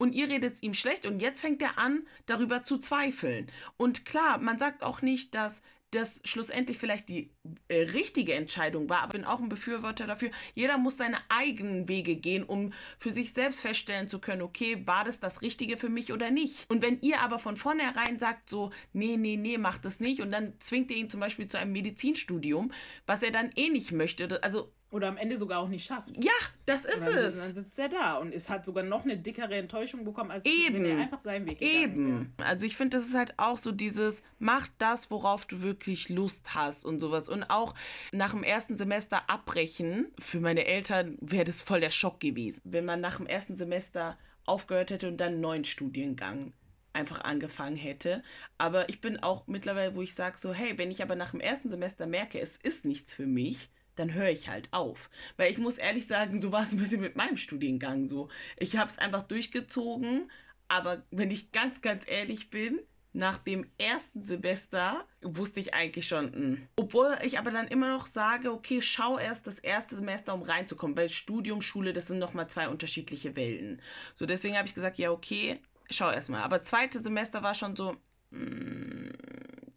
[0.00, 3.52] und ihr redet es ihm schlecht und jetzt fängt er an, darüber zu zweifeln.
[3.76, 7.30] Und klar, man sagt auch nicht, dass das schlussendlich vielleicht die
[7.68, 10.30] äh, richtige Entscheidung war, aber bin auch ein Befürworter dafür.
[10.54, 15.04] Jeder muss seine eigenen Wege gehen, um für sich selbst feststellen zu können, okay, war
[15.04, 16.64] das das Richtige für mich oder nicht?
[16.70, 20.30] Und wenn ihr aber von vornherein sagt so, nee, nee, nee, macht das nicht und
[20.30, 22.72] dann zwingt ihr ihn zum Beispiel zu einem Medizinstudium,
[23.04, 26.08] was er dann eh nicht möchte, also oder am Ende sogar auch nicht schafft.
[26.16, 26.32] Ja,
[26.66, 27.36] das ist dann, es.
[27.36, 30.76] Dann sitzt er da und es hat sogar noch eine dickere Enttäuschung bekommen, als Eben.
[30.76, 32.32] wenn er einfach seinen Weg gegangen Eben.
[32.36, 32.48] Wäre.
[32.48, 36.54] Also ich finde, das ist halt auch so dieses, mach das, worauf du wirklich Lust
[36.54, 37.28] hast und sowas.
[37.28, 37.74] Und auch
[38.12, 42.60] nach dem ersten Semester abbrechen, für meine Eltern wäre das voll der Schock gewesen.
[42.64, 46.52] Wenn man nach dem ersten Semester aufgehört hätte und dann einen neuen Studiengang
[46.92, 48.24] einfach angefangen hätte.
[48.58, 51.38] Aber ich bin auch mittlerweile, wo ich sage so, hey, wenn ich aber nach dem
[51.38, 55.10] ersten Semester merke, es ist nichts für mich, dann höre ich halt auf.
[55.36, 58.28] Weil ich muss ehrlich sagen, so war es ein bisschen mit meinem Studiengang so.
[58.56, 60.30] Ich habe es einfach durchgezogen,
[60.68, 62.80] aber wenn ich ganz, ganz ehrlich bin,
[63.12, 66.32] nach dem ersten Semester wusste ich eigentlich schon, mh.
[66.32, 66.68] Hm.
[66.76, 70.96] obwohl ich aber dann immer noch sage, okay, schau erst das erste Semester, um reinzukommen,
[70.96, 73.82] weil Studium, Schule, das sind nochmal zwei unterschiedliche Welten.
[74.14, 75.58] So, deswegen habe ich gesagt, ja, okay,
[75.90, 76.42] schau erst mal.
[76.42, 77.96] Aber zweite Semester war schon so,
[78.30, 78.40] mh.
[78.40, 79.12] Hm.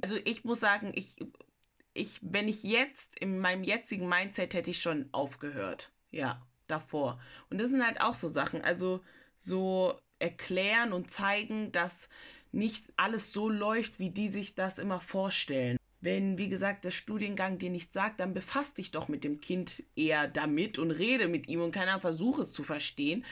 [0.02, 1.16] also ich muss sagen, ich
[1.94, 5.92] ich, wenn ich jetzt in meinem jetzigen Mindset hätte ich schon aufgehört.
[6.12, 7.20] Ja, davor.
[7.50, 8.62] Und das sind halt auch so Sachen.
[8.62, 9.02] Also
[9.38, 12.10] so erklären und zeigen, dass
[12.52, 15.78] nicht alles so läuft, wie die sich das immer vorstellen.
[16.02, 19.84] Wenn, wie gesagt, der Studiengang dir nichts sagt, dann befasst dich doch mit dem Kind
[19.96, 23.26] eher damit und rede mit ihm und keiner versuche es zu verstehen,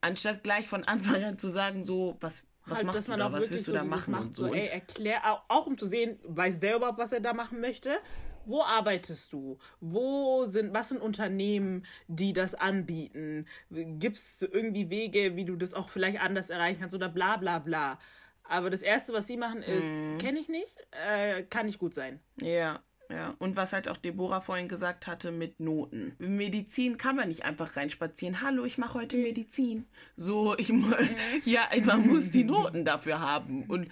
[0.00, 3.24] anstatt gleich von Anfang an zu sagen, so, was, was halt, machst dass man du
[3.24, 3.32] da?
[3.32, 4.10] Was willst du so da machen?
[4.12, 7.60] Macht, so, ey, erklär, auch um zu sehen, weiß der überhaupt, was er da machen
[7.60, 7.98] möchte?
[8.44, 9.58] Wo arbeitest du?
[9.80, 13.46] Wo sind, was sind Unternehmen, die das anbieten?
[13.70, 17.58] Gibt es irgendwie Wege, wie du das auch vielleicht anders erreichen kannst oder bla bla
[17.60, 17.98] bla?
[18.44, 20.18] Aber das Erste, was sie machen, ist, mhm.
[20.18, 22.20] kenne ich nicht, äh, kann nicht gut sein.
[22.40, 26.14] Ja, ja, und was halt auch Deborah vorhin gesagt hatte mit Noten.
[26.18, 28.40] Medizin kann man nicht einfach reinspazieren.
[28.40, 29.86] Hallo, ich mache heute Medizin.
[30.16, 30.72] So, ich
[31.44, 33.64] ja, man muss die Noten dafür haben.
[33.64, 33.88] Und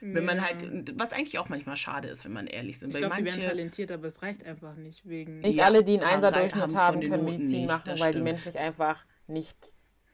[0.00, 2.90] wenn man halt, was eigentlich auch manchmal schade ist, wenn man ehrlich sind.
[2.90, 5.40] Ich glaube, die werden talentiert, aber es reicht einfach nicht wegen.
[5.40, 8.14] Nicht ja, alle, die einen Einser-Durchschnitt haben, können Medizin nicht, machen, weil stimmt.
[8.14, 9.56] die menschlich einfach nicht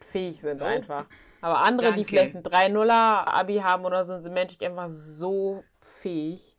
[0.00, 0.66] fähig sind, oh.
[0.66, 1.06] einfach.
[1.40, 2.00] Aber andere, Danke.
[2.00, 5.64] die vielleicht ein 3-0er-Abi haben oder so, sind menschlich einfach so
[6.00, 6.51] fähig.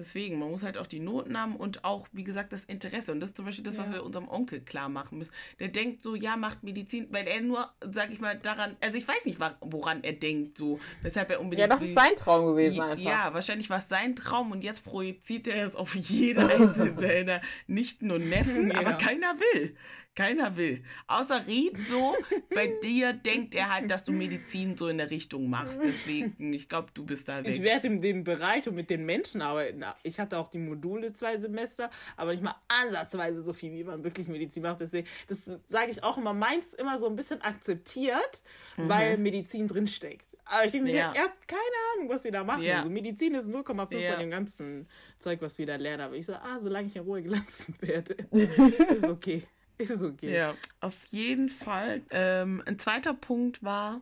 [0.00, 3.12] Deswegen, man muss halt auch die Noten haben und auch, wie gesagt, das Interesse.
[3.12, 3.94] Und das ist zum Beispiel das, was Ja.
[3.96, 5.32] wir unserem Onkel klar machen müssen.
[5.58, 9.06] Der denkt so, ja, macht Medizin, weil er nur, sag ich mal, daran, also ich
[9.06, 11.70] weiß nicht, woran er denkt, so, weshalb er unbedingt.
[11.70, 13.04] Ja, das ist sein Traum gewesen Ja, einfach.
[13.04, 17.40] Ja, wahrscheinlich war es sein Traum und jetzt projiziert er es auf jede einzelne seiner
[17.66, 18.78] Nichten und Neffen, Ja.
[18.80, 19.76] aber keiner will.
[20.16, 20.82] Keiner will.
[21.06, 22.14] Außer Ried so,
[22.54, 25.80] bei dir denkt er halt, dass du Medizin so in der Richtung machst.
[25.82, 27.62] Deswegen, ich glaube, du bist da Ich weg.
[27.62, 29.84] werde in dem Bereich und mit den Menschen arbeiten.
[30.02, 34.02] Ich hatte auch die Module zwei Semester, aber nicht mal ansatzweise so viel, wie man
[34.02, 34.80] wirklich Medizin macht.
[34.80, 38.42] Deswegen, das sage ich auch immer, meins immer so ein bisschen akzeptiert,
[38.76, 40.26] weil Medizin drinsteckt.
[40.44, 40.98] Aber ich denke mir, Mhm.
[40.98, 41.12] Ja.
[41.14, 41.60] ihr habt keine
[41.94, 42.62] Ahnung, was ihr da macht.
[42.62, 42.78] Ja.
[42.78, 44.10] Also Medizin ist 0,5 Ja.
[44.12, 44.88] von dem ganzen
[45.20, 46.00] Zeug, was wir da lernen.
[46.02, 49.44] Aber ich so, ah, solange ich in Ruhe gelassen werde, ist okay.
[49.88, 50.34] Ist okay.
[50.34, 52.02] Ja, auf jeden Fall.
[52.10, 54.00] Ähm, ein zweiter Punkt war,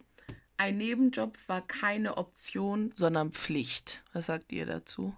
[0.57, 4.03] ein Nebenjob war keine Option, sondern Pflicht.
[4.13, 5.15] Was sagt ihr dazu?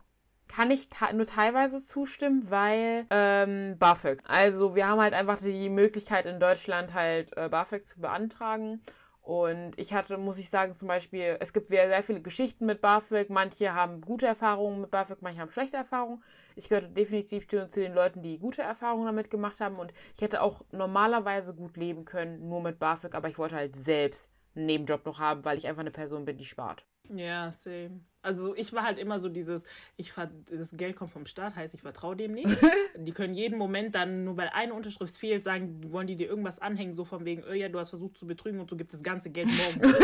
[0.48, 4.20] Kann ich nur teilweise zustimmen, weil ähm, BAföG.
[4.26, 8.82] Also wir haben halt einfach die Möglichkeit in Deutschland halt äh, BAföG zu beantragen.
[9.22, 12.80] Und ich hatte, muss ich sagen, zum Beispiel, es gibt sehr, sehr viele Geschichten mit
[12.80, 13.30] BAföG.
[13.30, 16.22] Manche haben gute Erfahrungen mit BAföG, manche haben schlechte Erfahrungen.
[16.60, 19.78] Ich gehörte definitiv zu den Leuten, die gute Erfahrungen damit gemacht haben.
[19.78, 23.74] Und ich hätte auch normalerweise gut leben können, nur mit BAföG, aber ich wollte halt
[23.76, 26.84] selbst einen Nebenjob noch haben, weil ich einfach eine Person bin, die spart.
[27.14, 28.00] Ja, same.
[28.22, 29.64] Also ich war halt immer so dieses,
[29.96, 30.12] ich
[30.50, 32.48] das Geld kommt vom Staat, heißt ich vertraue dem nicht.
[32.96, 36.58] die können jeden Moment dann, nur weil eine Unterschrift fehlt, sagen, wollen die dir irgendwas
[36.58, 39.02] anhängen, so von wegen, oh ja, du hast versucht zu betrügen und so gibt das
[39.02, 39.94] ganze Geld morgen.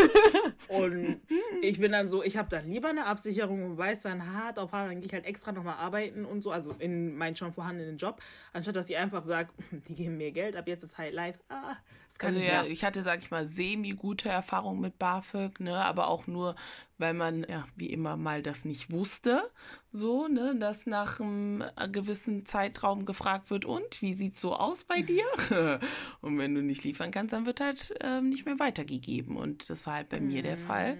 [0.68, 1.20] und
[1.60, 4.72] ich bin dann so, ich habe dann lieber eine Absicherung und weiß dann hart auf
[4.72, 7.98] hart, dann gehe ich halt extra nochmal arbeiten und so, also in meinen schon vorhandenen
[7.98, 8.22] Job,
[8.54, 9.50] anstatt dass ich einfach sage,
[9.88, 11.40] die geben mir Geld, ab jetzt ist High Life.
[11.50, 11.76] Ah,
[12.08, 15.76] das kann Also ich ja, ich hatte, sag ich mal, semi-gute Erfahrungen mit BAföG, ne,
[15.76, 16.56] aber auch nur,
[16.98, 19.50] weil man, ja, wie immer mal das nicht wusste,
[19.92, 24.84] so, ne, dass nach einem äh, gewissen Zeitraum gefragt wird, und, wie sieht's so aus
[24.84, 25.24] bei dir?
[26.20, 29.86] und wenn du nicht liefern kannst, dann wird halt ähm, nicht mehr weitergegeben und das
[29.86, 30.98] war halt bei mir der Fall.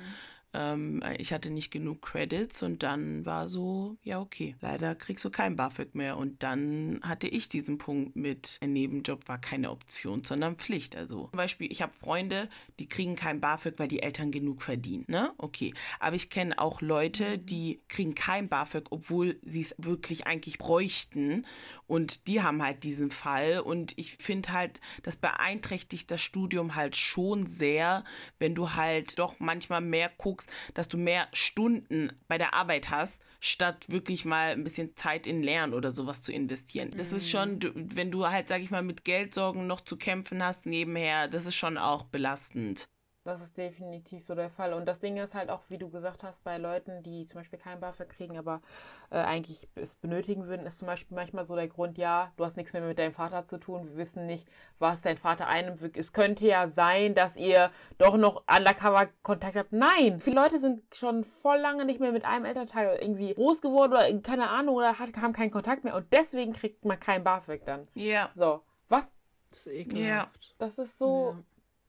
[0.57, 5.31] Ähm, ich hatte nicht genug Credits und dann war so, ja, okay, leider kriegst du
[5.31, 6.17] kein BAföG mehr.
[6.17, 10.97] Und dann hatte ich diesen Punkt mit, ein Nebenjob war keine Option, sondern Pflicht.
[10.97, 15.05] Also zum Beispiel, ich habe Freunde, die kriegen kein BAföG, weil die Eltern genug verdienen.
[15.09, 15.33] Ne?
[15.37, 15.75] Okay.
[16.01, 21.47] Aber ich kenne auch Leute, die kriegen kein BAföG, obwohl sie es wirklich eigentlich bräuchten.
[21.87, 23.61] Und die haben halt diesen Fall.
[23.61, 28.05] Und ich finde halt, das beeinträchtigt das Studium halt schon sehr,
[28.39, 33.21] wenn du halt doch manchmal mehr guckst, dass du mehr Stunden bei der Arbeit hast,
[33.41, 36.93] statt wirklich mal ein bisschen Zeit in Lernen oder sowas zu investieren.
[36.97, 40.67] Das ist schon, wenn du halt, sag ich mal, mit Geldsorgen noch zu kämpfen hast
[40.67, 42.89] nebenher, das ist schon auch belastend.
[43.27, 44.73] Das ist definitiv so der Fall.
[44.73, 47.59] Und das Ding ist halt auch, wie du gesagt hast, bei Leuten, die zum Beispiel
[47.59, 48.63] kein BAföG kriegen, aber
[49.11, 52.57] äh, eigentlich es benötigen würden, ist zum Beispiel manchmal so der Grund, ja, du hast
[52.57, 55.97] nichts mehr mit deinem Vater zu tun, wir wissen nicht, was dein Vater einnimmt.
[55.97, 59.73] Es könnte ja sein, dass ihr doch noch undercover Kontakt habt.
[59.73, 60.21] Nein!
[60.21, 64.21] Viele Leute sind schon voll lange nicht mehr mit einem Elternteil irgendwie groß geworden oder
[64.21, 67.89] keine Ahnung oder hat, haben keinen Kontakt mehr und deswegen kriegt man kein BAföG dann.
[67.95, 68.31] Ja.
[68.37, 69.13] So, was?
[69.51, 70.55] Das ist ekelhaft.
[70.59, 71.35] Das ist so.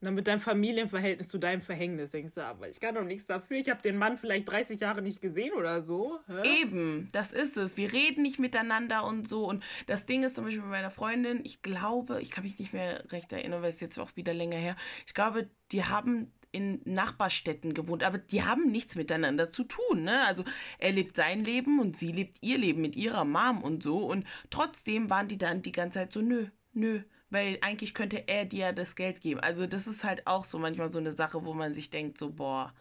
[0.02, 3.58] Dann mit deinem Familienverhältnis zu deinem Verhängnis denkst du, aber ich kann doch nichts dafür.
[3.58, 6.20] Ich habe den Mann vielleicht 30 Jahre nicht gesehen oder so.
[6.28, 6.62] Hä?
[6.62, 7.78] Eben, das ist es.
[7.78, 9.46] Wir reden nicht miteinander und so.
[9.48, 12.74] Und das Ding ist zum Beispiel bei meiner Freundin, ich glaube, ich kann mich nicht
[12.74, 14.76] mehr recht erinnern, weil es jetzt auch wieder länger her.
[15.08, 20.26] Ich glaube, die haben in Nachbarstädten gewohnt, aber die haben nichts miteinander zu tun, ne?
[20.26, 20.44] Also
[20.80, 24.00] er lebt sein Leben und sie lebt ihr Leben mit ihrer Mom und so.
[24.00, 27.02] Und trotzdem waren die dann die ganze Zeit so, nö, nö.
[27.30, 29.40] Weil eigentlich könnte er dir das Geld geben.
[29.42, 32.32] Also das ist halt auch so manchmal so eine Sache, wo man sich denkt, so,
[32.32, 32.74] boah,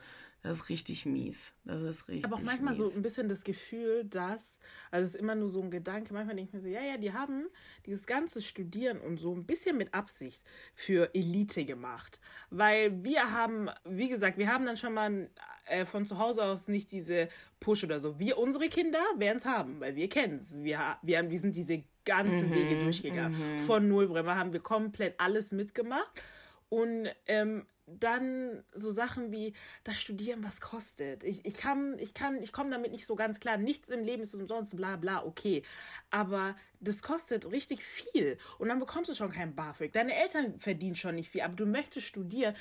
[0.46, 1.52] das ist richtig mies.
[1.64, 2.78] Das ist richtig Aber auch manchmal mies.
[2.78, 4.58] so ein bisschen das Gefühl, dass,
[4.90, 6.96] also es ist immer nur so ein Gedanke, manchmal denke ich mir so, ja, ja,
[6.98, 7.46] die haben
[7.86, 10.42] dieses ganze Studieren und so ein bisschen mit Absicht
[10.74, 12.20] für Elite gemacht.
[12.50, 15.28] Weil wir haben, wie gesagt, wir haben dann schon mal
[15.66, 17.28] äh, von zu Hause aus nicht diese
[17.60, 18.18] Push oder so.
[18.18, 20.62] Wir, unsere Kinder werden es haben, weil wir kennen es.
[20.62, 23.58] Wir, wir, haben- wir sind diese ganzen Wege durchgegangen.
[23.58, 26.10] Von Nullbrenner haben wir komplett alles mitgemacht.
[26.68, 31.22] Und ähm, dann so Sachen wie das Studieren, was kostet.
[31.22, 33.56] Ich, ich kann, ich kann, ich komme damit nicht so ganz klar.
[33.56, 35.62] Nichts im Leben ist umsonst, bla bla, okay.
[36.10, 38.38] Aber das kostet richtig viel.
[38.58, 39.92] Und dann bekommst du schon kein BAföG.
[39.92, 42.54] Deine Eltern verdienen schon nicht viel, aber du möchtest studieren.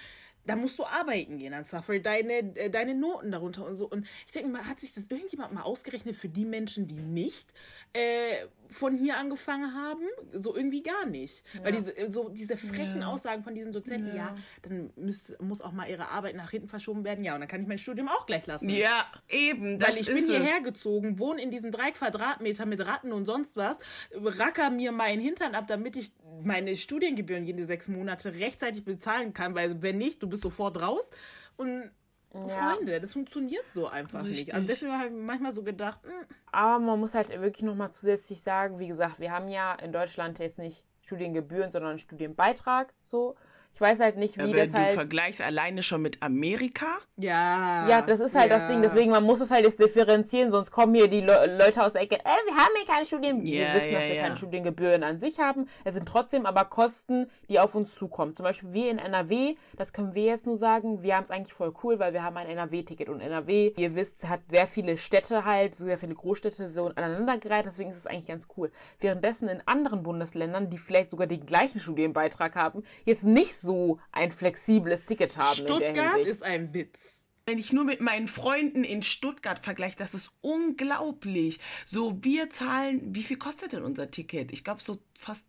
[0.45, 3.87] da musst du arbeiten gehen, dann suffer deine, äh, deine Noten darunter und so.
[3.89, 7.51] Und ich denke mal, hat sich das irgendjemand mal ausgerechnet für die Menschen, die nicht
[7.93, 10.03] äh, von hier angefangen haben?
[10.31, 11.43] So irgendwie gar nicht.
[11.53, 11.65] Ja.
[11.65, 13.07] Weil diese, äh, so diese frechen ja.
[13.07, 16.67] Aussagen von diesen Dozenten, ja, ja dann müsst, muss auch mal ihre Arbeit nach hinten
[16.67, 17.23] verschoben werden.
[17.23, 18.69] Ja, und dann kann ich mein Studium auch gleich lassen.
[18.69, 19.81] Ja, eben.
[19.81, 23.79] Weil ich bin hierher gezogen, wohne in diesen drei Quadratmetern mit Ratten und sonst was,
[24.13, 26.11] racker mir meinen Hintern ab, damit ich
[26.43, 31.11] meine Studiengebühren jede sechs Monate rechtzeitig bezahlen kann, weil wenn nicht, du bist sofort raus.
[31.57, 31.91] Und
[32.35, 32.73] ja.
[32.73, 34.47] Freunde, das funktioniert so einfach Richtig.
[34.47, 34.53] nicht.
[34.53, 36.03] Also deswegen habe ich manchmal so gedacht.
[36.03, 36.11] Mh.
[36.11, 36.25] Hm.
[36.51, 40.39] Aber man muss halt wirklich nochmal zusätzlich sagen, wie gesagt, wir haben ja in Deutschland
[40.39, 43.35] jetzt nicht Studiengebühren, sondern Studienbeitrag so.
[43.75, 44.91] Ich weiß halt nicht, wie ja, das halt.
[44.91, 46.85] Du vergleichst alleine schon mit Amerika?
[47.17, 47.89] Ja.
[47.89, 48.57] Ja, das ist halt ja.
[48.57, 48.81] das Ding.
[48.81, 52.03] Deswegen, man muss es halt jetzt differenzieren, sonst kommen hier die Le Leute aus der
[52.03, 53.53] Ecke, äh, wir haben hier keine Studiengebühren.
[53.53, 55.67] Ja, wir wissen, dass wir keine Studiengebühren an sich haben.
[55.83, 58.33] Es sind trotzdem aber Kosten, die auf uns zukommen.
[58.33, 61.53] Zum Beispiel wir in NRW, das können wir jetzt nur sagen, wir haben es eigentlich
[61.53, 63.09] voll cool, weil wir haben ein NRW-Ticket.
[63.09, 67.65] Und NRW, ihr wisst, hat sehr viele Städte halt, so sehr viele Großstädte so aneinandergereiht,
[67.65, 68.71] deswegen ist es eigentlich ganz cool.
[69.01, 73.64] Währenddessen in anderen Bundesländern, die vielleicht sogar den gleichen Studienbeitrag haben, jetzt nicht so
[74.11, 75.55] ein flexibles Ticket haben.
[75.55, 77.25] Stuttgart ist ein Witz.
[77.45, 81.59] Wenn ich nur mit meinen Freunden in Stuttgart vergleiche, das ist unglaublich.
[81.85, 84.51] So, wir zahlen, wie viel kostet denn unser Ticket?
[84.51, 85.45] Ich glaube, so fast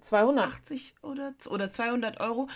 [0.00, 2.48] 280 oder, oder 200 Euro.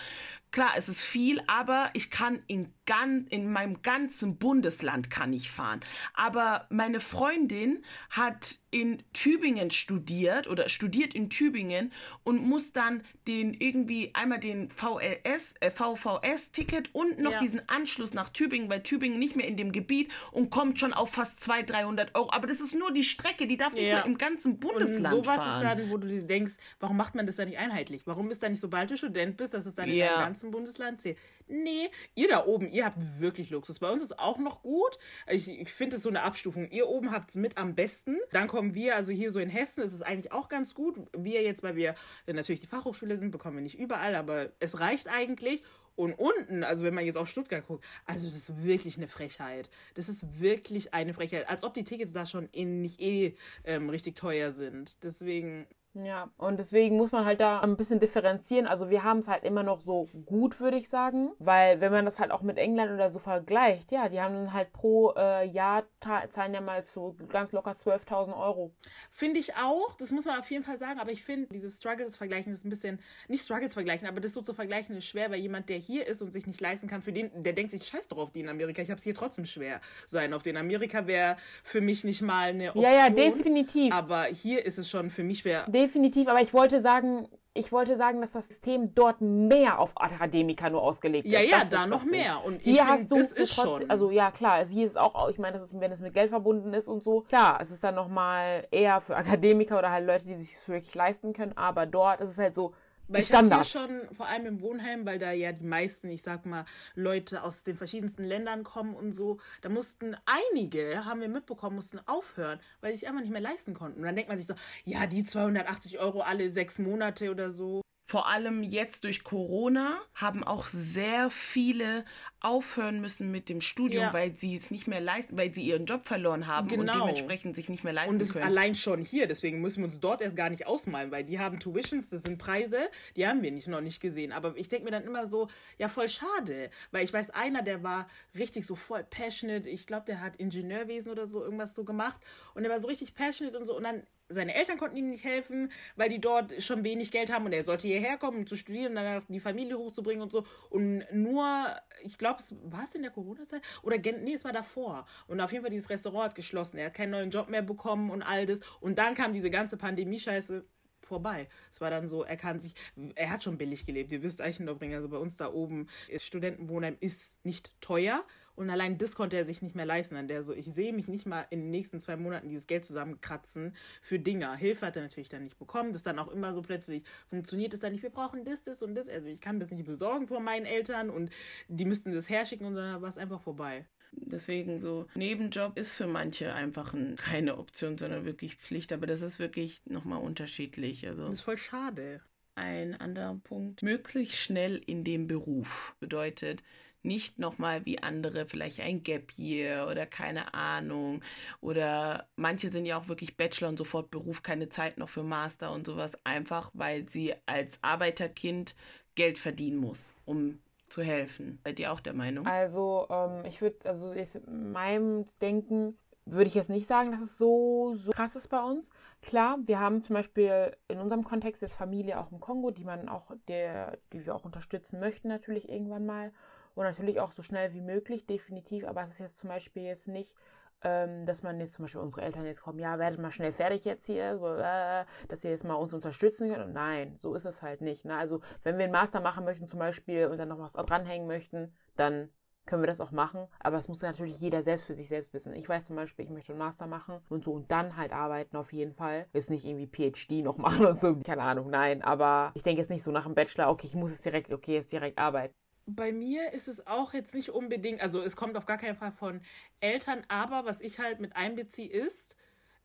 [0.51, 5.51] Klar, es ist viel, aber ich kann in, gan, in meinem ganzen Bundesland kann ich
[5.51, 5.81] fahren.
[6.13, 11.93] Aber meine Freundin hat in Tübingen studiert oder studiert in Tübingen
[12.23, 17.39] und muss dann den irgendwie einmal den VLS, äh, VVS-Ticket und noch ja.
[17.39, 21.11] diesen Anschluss nach Tübingen, weil Tübingen nicht mehr in dem Gebiet und kommt schon auf
[21.11, 22.29] fast 200, 300 Euro.
[22.31, 23.95] Aber das ist nur die Strecke, die darf nicht ja.
[23.95, 25.79] mehr im ganzen Bundesland und sowas fahren.
[25.79, 28.01] ist dann, wo du denkst, warum macht man das da nicht einheitlich?
[28.05, 29.93] Warum ist da nicht, sobald du Student bist, dass es dann ja.
[29.93, 31.17] in deinem ganzen Bundesland zählt?
[31.47, 33.79] Nee, ihr da oben, ihr habt wirklich Luxus.
[33.79, 34.97] Bei uns ist auch noch gut.
[35.27, 36.69] Ich, ich finde es so eine Abstufung.
[36.71, 38.17] Ihr oben habt es mit am besten.
[38.31, 40.99] Dann kommen wir, also hier so in Hessen ist es eigentlich auch ganz gut.
[41.15, 41.95] Wir jetzt, weil wir
[42.27, 45.61] natürlich die Fachhochschule sind, bekommen wir nicht überall, aber es reicht eigentlich.
[45.95, 49.69] Und unten, also wenn man jetzt auf Stuttgart guckt, also das ist wirklich eine Frechheit.
[49.93, 51.47] Das ist wirklich eine Frechheit.
[51.49, 55.03] Als ob die Tickets da schon in nicht eh ähm, richtig teuer sind.
[55.03, 55.67] Deswegen,
[56.03, 58.67] ja, und deswegen muss man halt da ein bisschen differenzieren.
[58.67, 61.31] Also wir haben es halt immer noch so gut, würde ich sagen.
[61.39, 64.53] Weil wenn man das halt auch mit England oder so vergleicht, ja, die haben dann
[64.53, 65.85] halt pro äh, Jahr
[66.29, 68.73] zahlen ja mal zu ganz locker 12.000 Euro.
[69.09, 70.99] Finde ich auch, das muss man auf jeden Fall sagen.
[70.99, 74.41] Aber ich finde, dieses Struggles vergleichen ist ein bisschen, nicht Struggles vergleichen, aber das so
[74.41, 77.13] zu vergleichen ist schwer, weil jemand, der hier ist und sich nicht leisten kann, für
[77.13, 78.81] den, der denkt sich, scheiß doch auf die in Amerika.
[78.81, 80.33] Ich habe es hier trotzdem schwer sein.
[80.33, 82.83] Auf den Amerika wäre für mich nicht mal eine Option.
[82.83, 83.93] Ja, ja, definitiv.
[83.93, 85.63] Aber hier ist es schon für mich schwer.
[85.67, 87.27] Definitiv definitiv, aber ich wollte sagen,
[87.57, 91.49] ich wollte sagen, dass das System dort mehr auf Akademiker nur ausgelegt ja, ist.
[91.49, 92.43] Ja, ja, da noch mehr.
[92.43, 93.89] Und hier find, hast du das ist trotzdem, schon.
[93.89, 96.29] Also ja, klar, also hier ist auch, ich meine, das ist, wenn es mit Geld
[96.29, 100.25] verbunden ist und so, klar, es ist dann nochmal eher für Akademiker oder halt Leute,
[100.25, 102.73] die sich wirklich leisten können, aber dort ist es halt so,
[103.07, 106.21] weil ich habe hier schon, vor allem im Wohnheim, weil da ja die meisten, ich
[106.23, 111.29] sag mal, Leute aus den verschiedensten Ländern kommen und so, da mussten einige, haben wir
[111.29, 113.99] mitbekommen, mussten aufhören, weil sie sich einfach nicht mehr leisten konnten.
[113.99, 117.81] Und dann denkt man sich so, ja, die 280 Euro alle sechs Monate oder so
[118.07, 122.05] vor allem jetzt durch Corona haben auch sehr viele
[122.39, 124.13] aufhören müssen mit dem Studium, ja.
[124.13, 126.93] weil sie es nicht mehr leisten, weil sie ihren Job verloren haben genau.
[126.93, 128.21] und dementsprechend sich nicht mehr leisten können.
[128.21, 128.43] Und das können.
[128.43, 131.39] ist allein schon hier, deswegen müssen wir uns dort erst gar nicht ausmalen, weil die
[131.39, 132.77] haben Tuitions, das sind Preise,
[133.15, 134.31] die haben wir nicht, noch nicht gesehen.
[134.31, 135.47] Aber ich denke mir dann immer so,
[135.79, 138.05] ja, voll schade, weil ich weiß, einer, der war
[138.37, 142.21] richtig so voll passionate, ich glaube, der hat Ingenieurwesen oder so irgendwas so gemacht
[142.53, 145.23] und der war so richtig passionate und so und dann seine Eltern konnten ihm nicht
[145.23, 148.55] helfen, weil die dort schon wenig Geld haben und er sollte hierher kommen, um zu
[148.55, 150.45] studieren und dann die Familie hochzubringen und so.
[150.69, 151.67] Und nur,
[152.03, 155.05] ich glaube, es war es in der Corona-Zeit oder nee, es war davor.
[155.27, 156.77] Und auf jeden Fall dieses Restaurant hat geschlossen.
[156.77, 158.59] Er hat keinen neuen Job mehr bekommen und all das.
[158.79, 160.65] Und dann kam diese ganze Pandemie-Scheiße
[161.01, 161.47] vorbei.
[161.71, 162.73] Es war dann so, er kann sich,
[163.13, 164.11] er hat schon billig gelebt.
[164.11, 168.25] Ihr wisst Eichendorfring, also bei uns da oben, Studentenwohnheim ist nicht teuer
[168.55, 170.15] und allein das konnte er sich nicht mehr leisten.
[170.15, 172.85] An der so, ich sehe mich nicht mal in den nächsten zwei Monaten dieses Geld
[172.85, 174.55] zusammenkratzen für Dinger.
[174.55, 175.93] Hilfe hat er natürlich dann nicht bekommen.
[175.93, 178.03] Das dann auch immer so plötzlich funktioniert es dann nicht.
[178.03, 179.09] Wir brauchen das, das und das.
[179.09, 181.29] Also ich kann das nicht besorgen von meinen Eltern und
[181.67, 183.85] die müssten das herschicken und dann war es einfach vorbei.
[184.17, 188.93] Deswegen so, Nebenjob ist für manche einfach ein, keine Option, sondern wirklich Pflicht.
[188.93, 191.07] Aber das ist wirklich nochmal unterschiedlich.
[191.07, 191.23] Also.
[191.23, 192.21] Das ist voll schade.
[192.57, 196.63] Ein anderer Punkt, möglichst schnell in dem Beruf bedeutet,
[197.05, 201.21] nicht nochmal wie andere vielleicht ein Gap Year oder keine Ahnung.
[201.61, 205.71] Oder manche sind ja auch wirklich Bachelor und sofort Beruf, keine Zeit noch für Master
[205.71, 208.75] und sowas, einfach weil sie als Arbeiterkind
[209.15, 211.59] Geld verdienen muss, um zu helfen.
[211.63, 212.45] Seid ihr auch der Meinung?
[212.45, 217.37] Also, ähm, ich würde, also in meinem Denken würde ich jetzt nicht sagen, dass es
[217.37, 218.89] so, so krass ist bei uns.
[219.21, 223.07] Klar, wir haben zum Beispiel in unserem Kontext jetzt Familie auch im Kongo, die man
[223.09, 226.31] auch, der, die wir auch unterstützen möchten, natürlich irgendwann mal.
[226.75, 228.85] Und natürlich auch so schnell wie möglich, definitiv.
[228.85, 230.35] Aber es ist jetzt zum Beispiel jetzt nicht,
[230.83, 233.85] ähm, dass man jetzt zum Beispiel unsere Eltern jetzt kommen, ja, werdet mal schnell fertig
[233.85, 236.73] jetzt hier, äh, dass ihr jetzt mal uns unterstützen könnt.
[236.73, 238.05] Nein, so ist es halt nicht.
[238.05, 238.15] Ne?
[238.15, 241.73] Also wenn wir einen Master machen möchten zum Beispiel und dann noch was dranhängen möchten,
[241.95, 242.29] dann
[242.65, 243.47] können wir das auch machen.
[243.59, 245.53] Aber es muss natürlich jeder selbst für sich selbst wissen.
[245.53, 248.57] Ich weiß zum Beispiel, ich möchte einen Master machen und so und dann halt arbeiten
[248.57, 249.27] auf jeden Fall.
[249.33, 252.01] Ist nicht irgendwie PhD noch machen und so, keine Ahnung, nein.
[252.03, 254.73] Aber ich denke jetzt nicht so nach dem Bachelor, okay, ich muss jetzt direkt, okay,
[254.73, 255.53] jetzt direkt arbeiten.
[255.87, 259.11] Bei mir ist es auch jetzt nicht unbedingt, also es kommt auf gar keinen Fall
[259.11, 259.41] von
[259.79, 262.35] Eltern, aber was ich halt mit einbeziehe ist,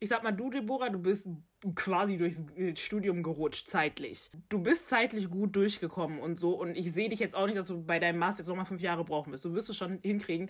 [0.02, 1.28] ich sag mal, du, Deborah, du bist
[1.74, 2.42] quasi durchs
[2.80, 4.30] Studium gerutscht, zeitlich.
[4.48, 6.58] Du bist zeitlich gut durchgekommen und so.
[6.58, 8.80] Und ich sehe dich jetzt auch nicht, dass du bei deinem Master jetzt nochmal fünf
[8.80, 9.44] Jahre brauchen wirst.
[9.44, 10.48] Du wirst es schon hinkriegen.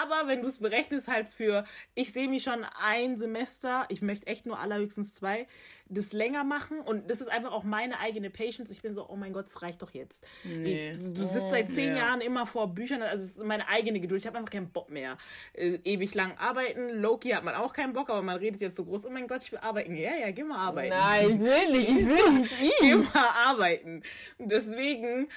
[0.00, 1.64] Aber wenn du es berechnest halt für,
[1.94, 5.46] ich sehe mich schon ein Semester, ich möchte echt nur allerhöchstens zwei,
[5.92, 8.70] das länger machen und das ist einfach auch meine eigene Patience.
[8.70, 10.24] Ich bin so, oh mein Gott, es reicht doch jetzt.
[10.44, 10.92] Nee.
[10.92, 11.98] Du sitzt seit zehn ja.
[11.98, 14.20] Jahren immer vor Büchern, also es ist meine eigene Geduld.
[14.20, 15.18] Ich habe einfach keinen Bock mehr.
[15.52, 16.88] Äh, ewig lang arbeiten.
[17.00, 19.42] Loki hat man auch keinen Bock, aber man redet jetzt so groß, oh mein Gott,
[19.44, 19.94] ich will arbeiten.
[19.94, 20.96] Ja, ja, geh mal arbeiten.
[20.96, 22.54] Nein, ich will nicht, ich will nicht.
[22.80, 24.02] geh mal arbeiten.
[24.38, 25.28] Deswegen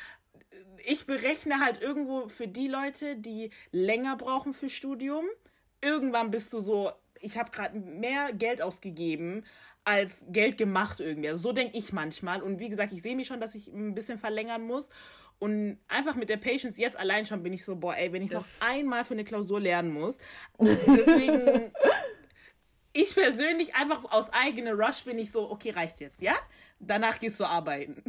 [0.86, 5.26] ich berechne halt irgendwo für die Leute, die länger brauchen für Studium.
[5.82, 9.44] Irgendwann bist du so, ich habe gerade mehr Geld ausgegeben
[9.84, 11.30] als Geld gemacht irgendwie.
[11.30, 12.42] Also so denke ich manchmal.
[12.42, 14.90] Und wie gesagt, ich sehe mich schon, dass ich ein bisschen verlängern muss.
[15.38, 18.32] Und einfach mit der Patience jetzt allein schon bin ich so, boah, ey, wenn ich
[18.32, 20.18] das noch einmal für eine Klausur lernen muss.
[20.60, 21.72] Deswegen,
[22.94, 26.36] ich persönlich einfach aus eigener Rush bin ich so, okay, reicht jetzt, ja?
[26.80, 28.02] Danach gehst du arbeiten.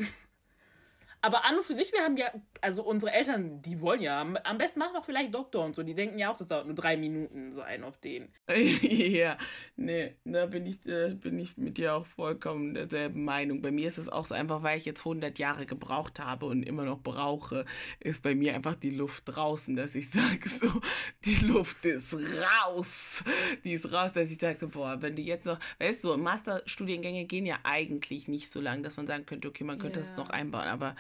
[1.27, 4.59] Aber an und für sich, wir haben ja, also unsere Eltern, die wollen ja, am
[4.59, 5.83] besten mach doch vielleicht Doktor und so.
[5.83, 8.29] Die denken ja auch, das dauert nur drei Minuten, so ein auf den.
[8.81, 9.37] ja,
[9.75, 13.61] nee, da bin ich, äh, bin ich mit dir auch vollkommen derselben Meinung.
[13.61, 16.63] Bei mir ist es auch so einfach, weil ich jetzt 100 Jahre gebraucht habe und
[16.63, 17.65] immer noch brauche,
[17.99, 20.81] ist bei mir einfach die Luft draußen, dass ich sage so,
[21.25, 23.25] die Luft ist raus.
[23.65, 27.25] Die ist raus, dass ich sage so, boah, wenn du jetzt noch, weißt du, Masterstudiengänge
[27.25, 30.19] gehen ja eigentlich nicht so lang, dass man sagen könnte, okay, man könnte es yeah.
[30.19, 30.95] noch einbauen, aber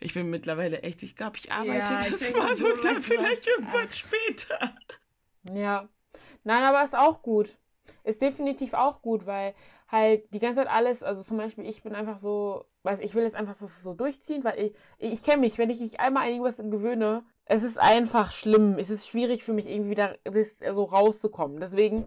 [0.00, 3.90] ich bin mittlerweile echt, ich glaube, ich arbeite ja, das mal und dann vielleicht irgendwann
[3.90, 4.74] später.
[5.52, 5.88] Ja.
[6.44, 7.56] Nein, aber ist auch gut.
[8.04, 9.54] Ist definitiv auch gut, weil
[9.88, 13.22] halt die ganze Zeit alles, also zum Beispiel, ich bin einfach so, weiß ich will
[13.22, 16.58] jetzt einfach so durchziehen, weil ich, ich kenne mich, wenn ich mich einmal an irgendwas
[16.58, 18.76] gewöhne, es ist einfach schlimm.
[18.78, 20.16] Es ist schwierig für mich irgendwie wieder
[20.72, 21.60] so rauszukommen.
[21.60, 22.06] Deswegen,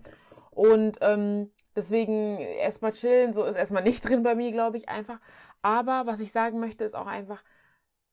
[0.52, 5.20] und ähm, deswegen erstmal chillen, so ist erstmal nicht drin bei mir, glaube ich, einfach.
[5.62, 7.44] Aber was ich sagen möchte, ist auch einfach,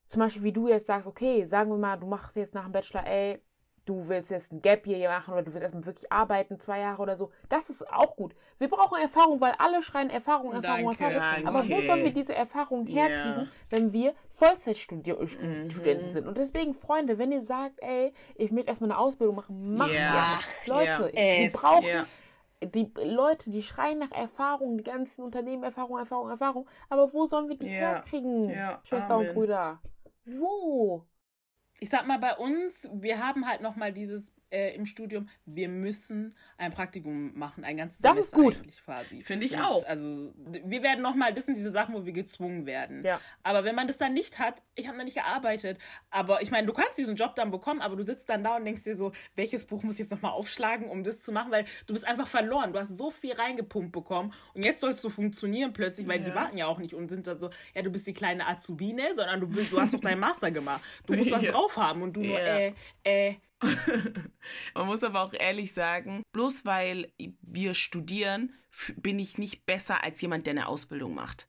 [0.08, 2.72] zum Beispiel wie du jetzt sagst, okay, sagen wir mal, du machst jetzt nach dem
[2.72, 3.42] Bachelor, ey,
[3.88, 7.00] du willst jetzt ein Gap hier machen oder du willst erstmal wirklich arbeiten, zwei Jahre
[7.00, 7.30] oder so.
[7.48, 8.34] Das ist auch gut.
[8.58, 11.44] Wir brauchen Erfahrung, weil alle schreien Erfahrung, Erfahrung, danke, Erfahrung.
[11.44, 11.48] Danke.
[11.48, 13.48] Aber wo sollen wir diese Erfahrung herkriegen, yeah.
[13.70, 16.10] wenn wir Vollzeitstudenten mhm.
[16.10, 16.26] sind?
[16.26, 20.38] Und deswegen, Freunde, wenn ihr sagt, ey, ich möchte erstmal eine Ausbildung machen, machen yeah.
[20.66, 20.74] wir.
[20.74, 21.38] Leute, yeah.
[21.38, 21.86] wir brauchen
[22.62, 26.68] die Leute, die schreien nach Erfahrung, die ganzen Unternehmen Erfahrung, Erfahrung, Erfahrung.
[26.88, 27.72] Aber wo sollen wir die ja.
[27.72, 28.80] herkriegen, ja.
[28.84, 29.28] Schwester Amen.
[29.28, 29.80] und Brüder?
[30.24, 31.06] Wo?
[31.80, 36.34] Ich sag mal, bei uns, wir haben halt nochmal dieses äh, im Studium, wir müssen
[36.56, 38.56] ein Praktikum machen, ein ganzes das Semester ist gut.
[38.56, 39.22] eigentlich quasi.
[39.22, 39.86] Finde ich das, auch.
[39.86, 43.04] Also wir werden nochmal, das sind diese Sachen, wo wir gezwungen werden.
[43.04, 43.20] Ja.
[43.42, 45.78] Aber wenn man das dann nicht hat, ich habe da nicht gearbeitet,
[46.10, 48.64] aber ich meine, du kannst diesen Job dann bekommen, aber du sitzt dann da und
[48.64, 51.64] denkst dir so, welches Buch muss ich jetzt nochmal aufschlagen, um das zu machen, weil
[51.86, 52.72] du bist einfach verloren.
[52.72, 56.24] Du hast so viel reingepumpt bekommen und jetzt sollst du funktionieren plötzlich, weil ja.
[56.24, 59.14] die warten ja auch nicht und sind da so, ja, du bist die kleine Azubine,
[59.14, 60.82] sondern du, du hast doch deinen Master gemacht.
[61.06, 61.52] Du musst was ja.
[61.52, 62.72] drauf haben und du nur, äh,
[63.04, 63.34] äh,
[64.74, 68.54] Man muss aber auch ehrlich sagen, bloß weil wir studieren,
[68.96, 71.48] bin ich nicht besser als jemand, der eine Ausbildung macht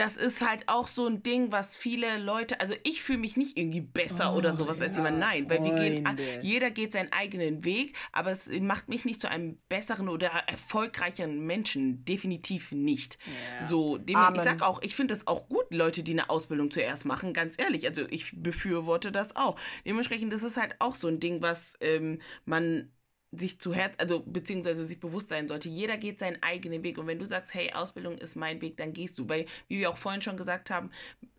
[0.00, 3.58] das ist halt auch so ein Ding, was viele Leute, also ich fühle mich nicht
[3.58, 5.18] irgendwie besser oh, oder sowas ja, als jemand.
[5.18, 6.08] Nein, weil wir gehen,
[6.40, 11.44] jeder geht seinen eigenen Weg, aber es macht mich nicht zu einem besseren oder erfolgreicheren
[11.44, 12.02] Menschen.
[12.06, 13.18] Definitiv nicht.
[13.26, 13.66] Yeah.
[13.68, 17.04] So, dem, ich sag auch, ich finde es auch gut, Leute, die eine Ausbildung zuerst
[17.04, 17.86] machen, ganz ehrlich.
[17.86, 19.60] Also ich befürworte das auch.
[19.84, 22.90] Dementsprechend, das ist halt auch so ein Ding, was ähm, man
[23.32, 26.98] sich zu Herz, also beziehungsweise sich bewusst sein sollte, jeder geht seinen eigenen Weg.
[26.98, 29.28] Und wenn du sagst, hey, Ausbildung ist mein Weg, dann gehst du.
[29.28, 30.90] Weil, wie wir auch vorhin schon gesagt haben,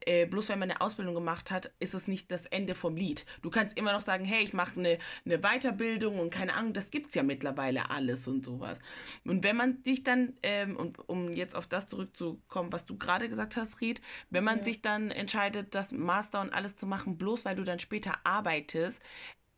[0.06, 3.26] äh, bloß wenn man eine Ausbildung gemacht hat, ist es nicht das Ende vom Lied.
[3.42, 6.92] Du kannst immer noch sagen, hey, ich mache eine, eine Weiterbildung und keine Ahnung, das
[6.92, 8.80] gibt es ja mittlerweile alles und sowas.
[9.26, 13.28] Und wenn man dich dann, ähm, und um jetzt auf das zurückzukommen, was du gerade
[13.28, 14.64] gesagt hast, Ried, wenn man ja.
[14.64, 19.02] sich dann entscheidet, das Master und alles zu machen, bloß weil du dann später arbeitest,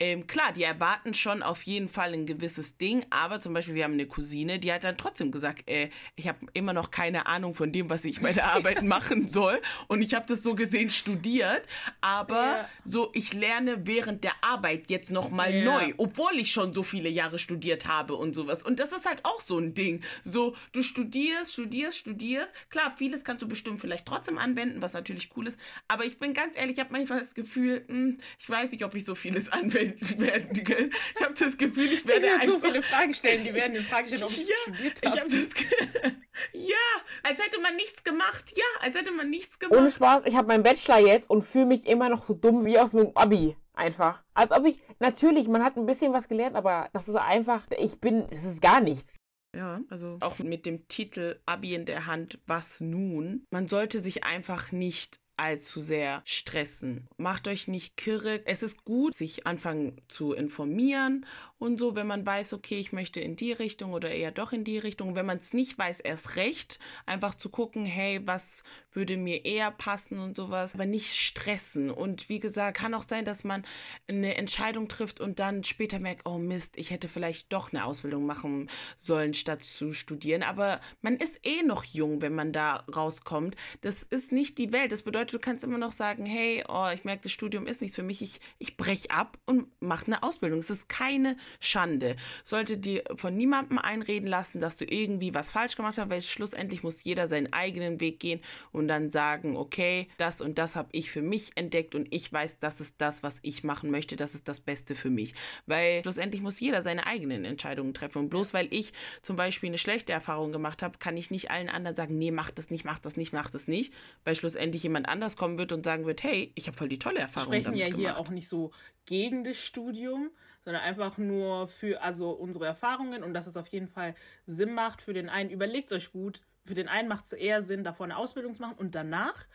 [0.03, 3.85] ähm, klar, die erwarten schon auf jeden Fall ein gewisses Ding, aber zum Beispiel, wir
[3.85, 7.55] haben eine Cousine, die hat dann trotzdem gesagt, äh, ich habe immer noch keine Ahnung
[7.55, 9.61] von dem, was ich bei der Arbeit machen soll.
[9.87, 11.61] Und ich habe das so gesehen studiert,
[12.01, 12.69] aber ja.
[12.83, 15.63] so, ich lerne während der Arbeit jetzt nochmal ja.
[15.63, 18.61] neu, obwohl ich schon so viele Jahre studiert habe und sowas.
[18.61, 20.03] Und das ist halt auch so ein Ding.
[20.21, 22.51] So, du studierst, studierst, studierst.
[22.69, 25.57] Klar, vieles kannst du bestimmt vielleicht trotzdem anwenden, was natürlich cool ist.
[25.87, 28.83] Aber ich bin ganz ehrlich, ich habe manchmal das Gefühl, mh, hm, ich weiß nicht,
[28.83, 30.91] ob ich so vieles anwende werden können.
[31.15, 34.07] Ich habe das Gefühl, ich werde ich so viele Fragen stellen, die werden in Frage
[34.07, 35.15] stellen, ob ich ja, studiert habe.
[35.15, 36.13] Ich hab das
[36.53, 36.75] ja,
[37.23, 38.53] als hätte man nichts gemacht.
[38.55, 39.79] Ja, als hätte man nichts gemacht.
[39.79, 42.79] Ohne Spaß, ich habe meinen Bachelor jetzt und fühle mich immer noch so dumm wie
[42.79, 43.55] aus meinem Abi.
[43.75, 44.23] Einfach.
[44.35, 47.99] Als ob ich, natürlich, man hat ein bisschen was gelernt, aber das ist einfach, ich
[47.99, 49.15] bin, das ist gar nichts.
[49.55, 53.45] Ja, also auch mit dem Titel Abi in der Hand, was nun?
[53.51, 57.07] Man sollte sich einfach nicht allzu sehr stressen.
[57.17, 58.45] Macht euch nicht kirre.
[58.45, 61.25] Es ist gut, sich anfangen zu informieren
[61.63, 64.65] und so, wenn man weiß, okay, ich möchte in die Richtung oder eher doch in
[64.65, 65.15] die Richtung.
[65.15, 69.71] Wenn man es nicht weiß, erst recht, einfach zu gucken, hey, was würde mir eher
[69.71, 71.89] passen und sowas, aber nicht stressen.
[71.89, 73.63] Und wie gesagt, kann auch sein, dass man
[74.09, 78.25] eine Entscheidung trifft und dann später merkt, oh Mist, ich hätte vielleicht doch eine Ausbildung
[78.25, 80.43] machen sollen, statt zu studieren.
[80.43, 83.55] Aber man ist eh noch jung, wenn man da rauskommt.
[83.79, 84.91] Das ist nicht die Welt.
[84.91, 87.95] Das bedeutet, du kannst immer noch sagen, hey, oh, ich merke, das Studium ist nichts
[87.95, 90.59] für mich, ich, ich breche ab und mache eine Ausbildung.
[90.59, 92.15] Es ist keine Schande.
[92.43, 96.83] Sollte dir von niemandem einreden lassen, dass du irgendwie was falsch gemacht hast, weil schlussendlich
[96.83, 98.41] muss jeder seinen eigenen Weg gehen
[98.71, 102.59] und dann sagen, okay, das und das habe ich für mich entdeckt und ich weiß,
[102.59, 105.33] das ist das, was ich machen möchte, das ist das Beste für mich.
[105.65, 108.19] Weil schlussendlich muss jeder seine eigenen Entscheidungen treffen.
[108.19, 111.69] Und bloß weil ich zum Beispiel eine schlechte Erfahrung gemacht habe, kann ich nicht allen
[111.69, 113.93] anderen sagen, nee, mach das nicht, mach das nicht, mach das nicht,
[114.23, 117.19] weil schlussendlich jemand anders kommen wird und sagen wird, hey, ich habe voll die tolle
[117.19, 117.99] Erfahrung Wir sprechen ja gemacht.
[117.99, 118.71] hier auch nicht so
[119.05, 120.29] gegen das Studium,
[120.63, 125.01] sondern einfach nur für also unsere Erfahrungen und dass es auf jeden Fall Sinn macht
[125.01, 125.49] für den einen.
[125.49, 126.41] Überlegt euch gut.
[126.65, 129.45] Für den einen macht es eher Sinn, davor eine Ausbildung zu machen und danach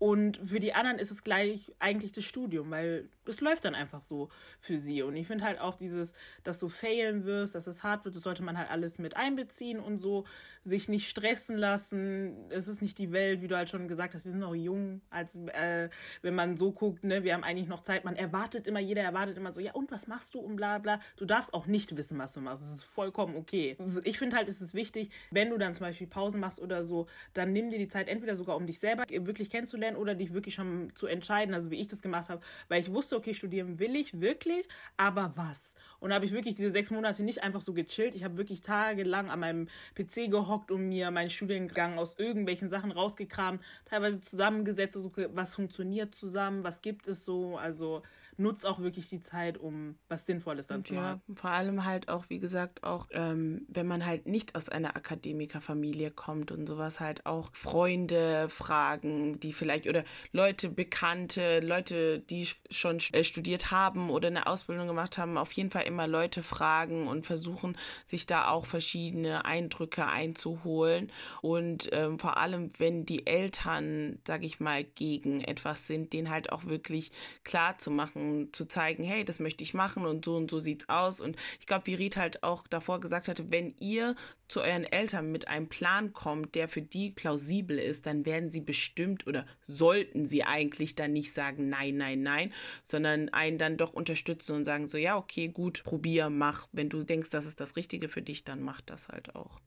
[0.00, 4.00] und für die anderen ist es gleich eigentlich das Studium, weil es läuft dann einfach
[4.00, 5.02] so für sie.
[5.02, 8.22] Und ich finde halt auch dieses, dass du failen wirst, dass es hart wird, das
[8.22, 10.24] sollte man halt alles mit einbeziehen und so
[10.62, 12.34] sich nicht stressen lassen.
[12.48, 15.02] Es ist nicht die Welt, wie du halt schon gesagt hast, wir sind noch jung,
[15.10, 15.90] als äh,
[16.22, 18.06] wenn man so guckt, ne, wir haben eigentlich noch Zeit.
[18.06, 20.98] Man erwartet immer, jeder erwartet immer so, ja und was machst du und bla bla.
[21.18, 22.62] Du darfst auch nicht wissen, was du machst.
[22.62, 23.76] Das ist vollkommen okay.
[24.04, 27.06] Ich finde halt, es ist wichtig, wenn du dann zum Beispiel Pausen machst oder so,
[27.34, 30.32] dann nimm dir die Zeit entweder sogar, um dich selber wirklich kennenzulernen kennenzulernen oder dich
[30.32, 33.78] wirklich schon zu entscheiden, also wie ich das gemacht habe, weil ich wusste, okay, studieren
[33.78, 34.66] will ich wirklich,
[34.96, 35.74] aber was?
[36.00, 38.14] Und habe ich wirklich diese sechs Monate nicht einfach so gechillt.
[38.14, 42.90] Ich habe wirklich tagelang an meinem PC gehockt und mir meinen Studiengang aus irgendwelchen Sachen
[42.90, 48.02] rausgekramt, teilweise zusammengesetzt, so, was funktioniert zusammen, was gibt es so, also
[48.40, 51.22] nutzt auch wirklich die Zeit, um was Sinnvolles dann und zu machen.
[51.28, 54.96] Ja, vor allem halt auch, wie gesagt, auch ähm, wenn man halt nicht aus einer
[54.96, 62.48] Akademikerfamilie kommt und sowas halt auch Freunde fragen, die vielleicht oder Leute, Bekannte, Leute, die
[62.70, 67.06] schon äh, studiert haben oder eine Ausbildung gemacht haben, auf jeden Fall immer Leute fragen
[67.06, 67.76] und versuchen,
[68.06, 71.12] sich da auch verschiedene Eindrücke einzuholen.
[71.42, 76.52] Und ähm, vor allem, wenn die Eltern, sag ich mal, gegen etwas sind, den halt
[76.52, 77.12] auch wirklich
[77.44, 80.88] klar zu machen, zu zeigen, hey, das möchte ich machen und so und so sieht's
[80.88, 81.20] aus.
[81.20, 84.14] Und ich glaube, wie Ried halt auch davor gesagt hatte, wenn ihr
[84.48, 88.60] zu euren Eltern mit einem Plan kommt, der für die plausibel ist, dann werden sie
[88.60, 92.52] bestimmt oder sollten sie eigentlich dann nicht sagen, nein, nein, nein,
[92.82, 96.66] sondern einen dann doch unterstützen und sagen so, ja, okay, gut, probier, mach.
[96.72, 99.60] Wenn du denkst, das ist das Richtige für dich, dann mach das halt auch.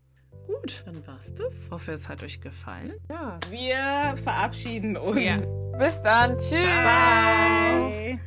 [0.48, 1.66] Gut, dann war's das.
[1.66, 2.94] Ich hoffe, es hat euch gefallen.
[3.10, 3.40] Ja.
[3.50, 5.20] Wir verabschieden uns.
[5.22, 5.38] Ja.
[5.78, 6.38] Bis dann.
[6.38, 6.62] Tschüss.
[6.62, 7.90] Ciao.
[7.90, 8.20] Bye.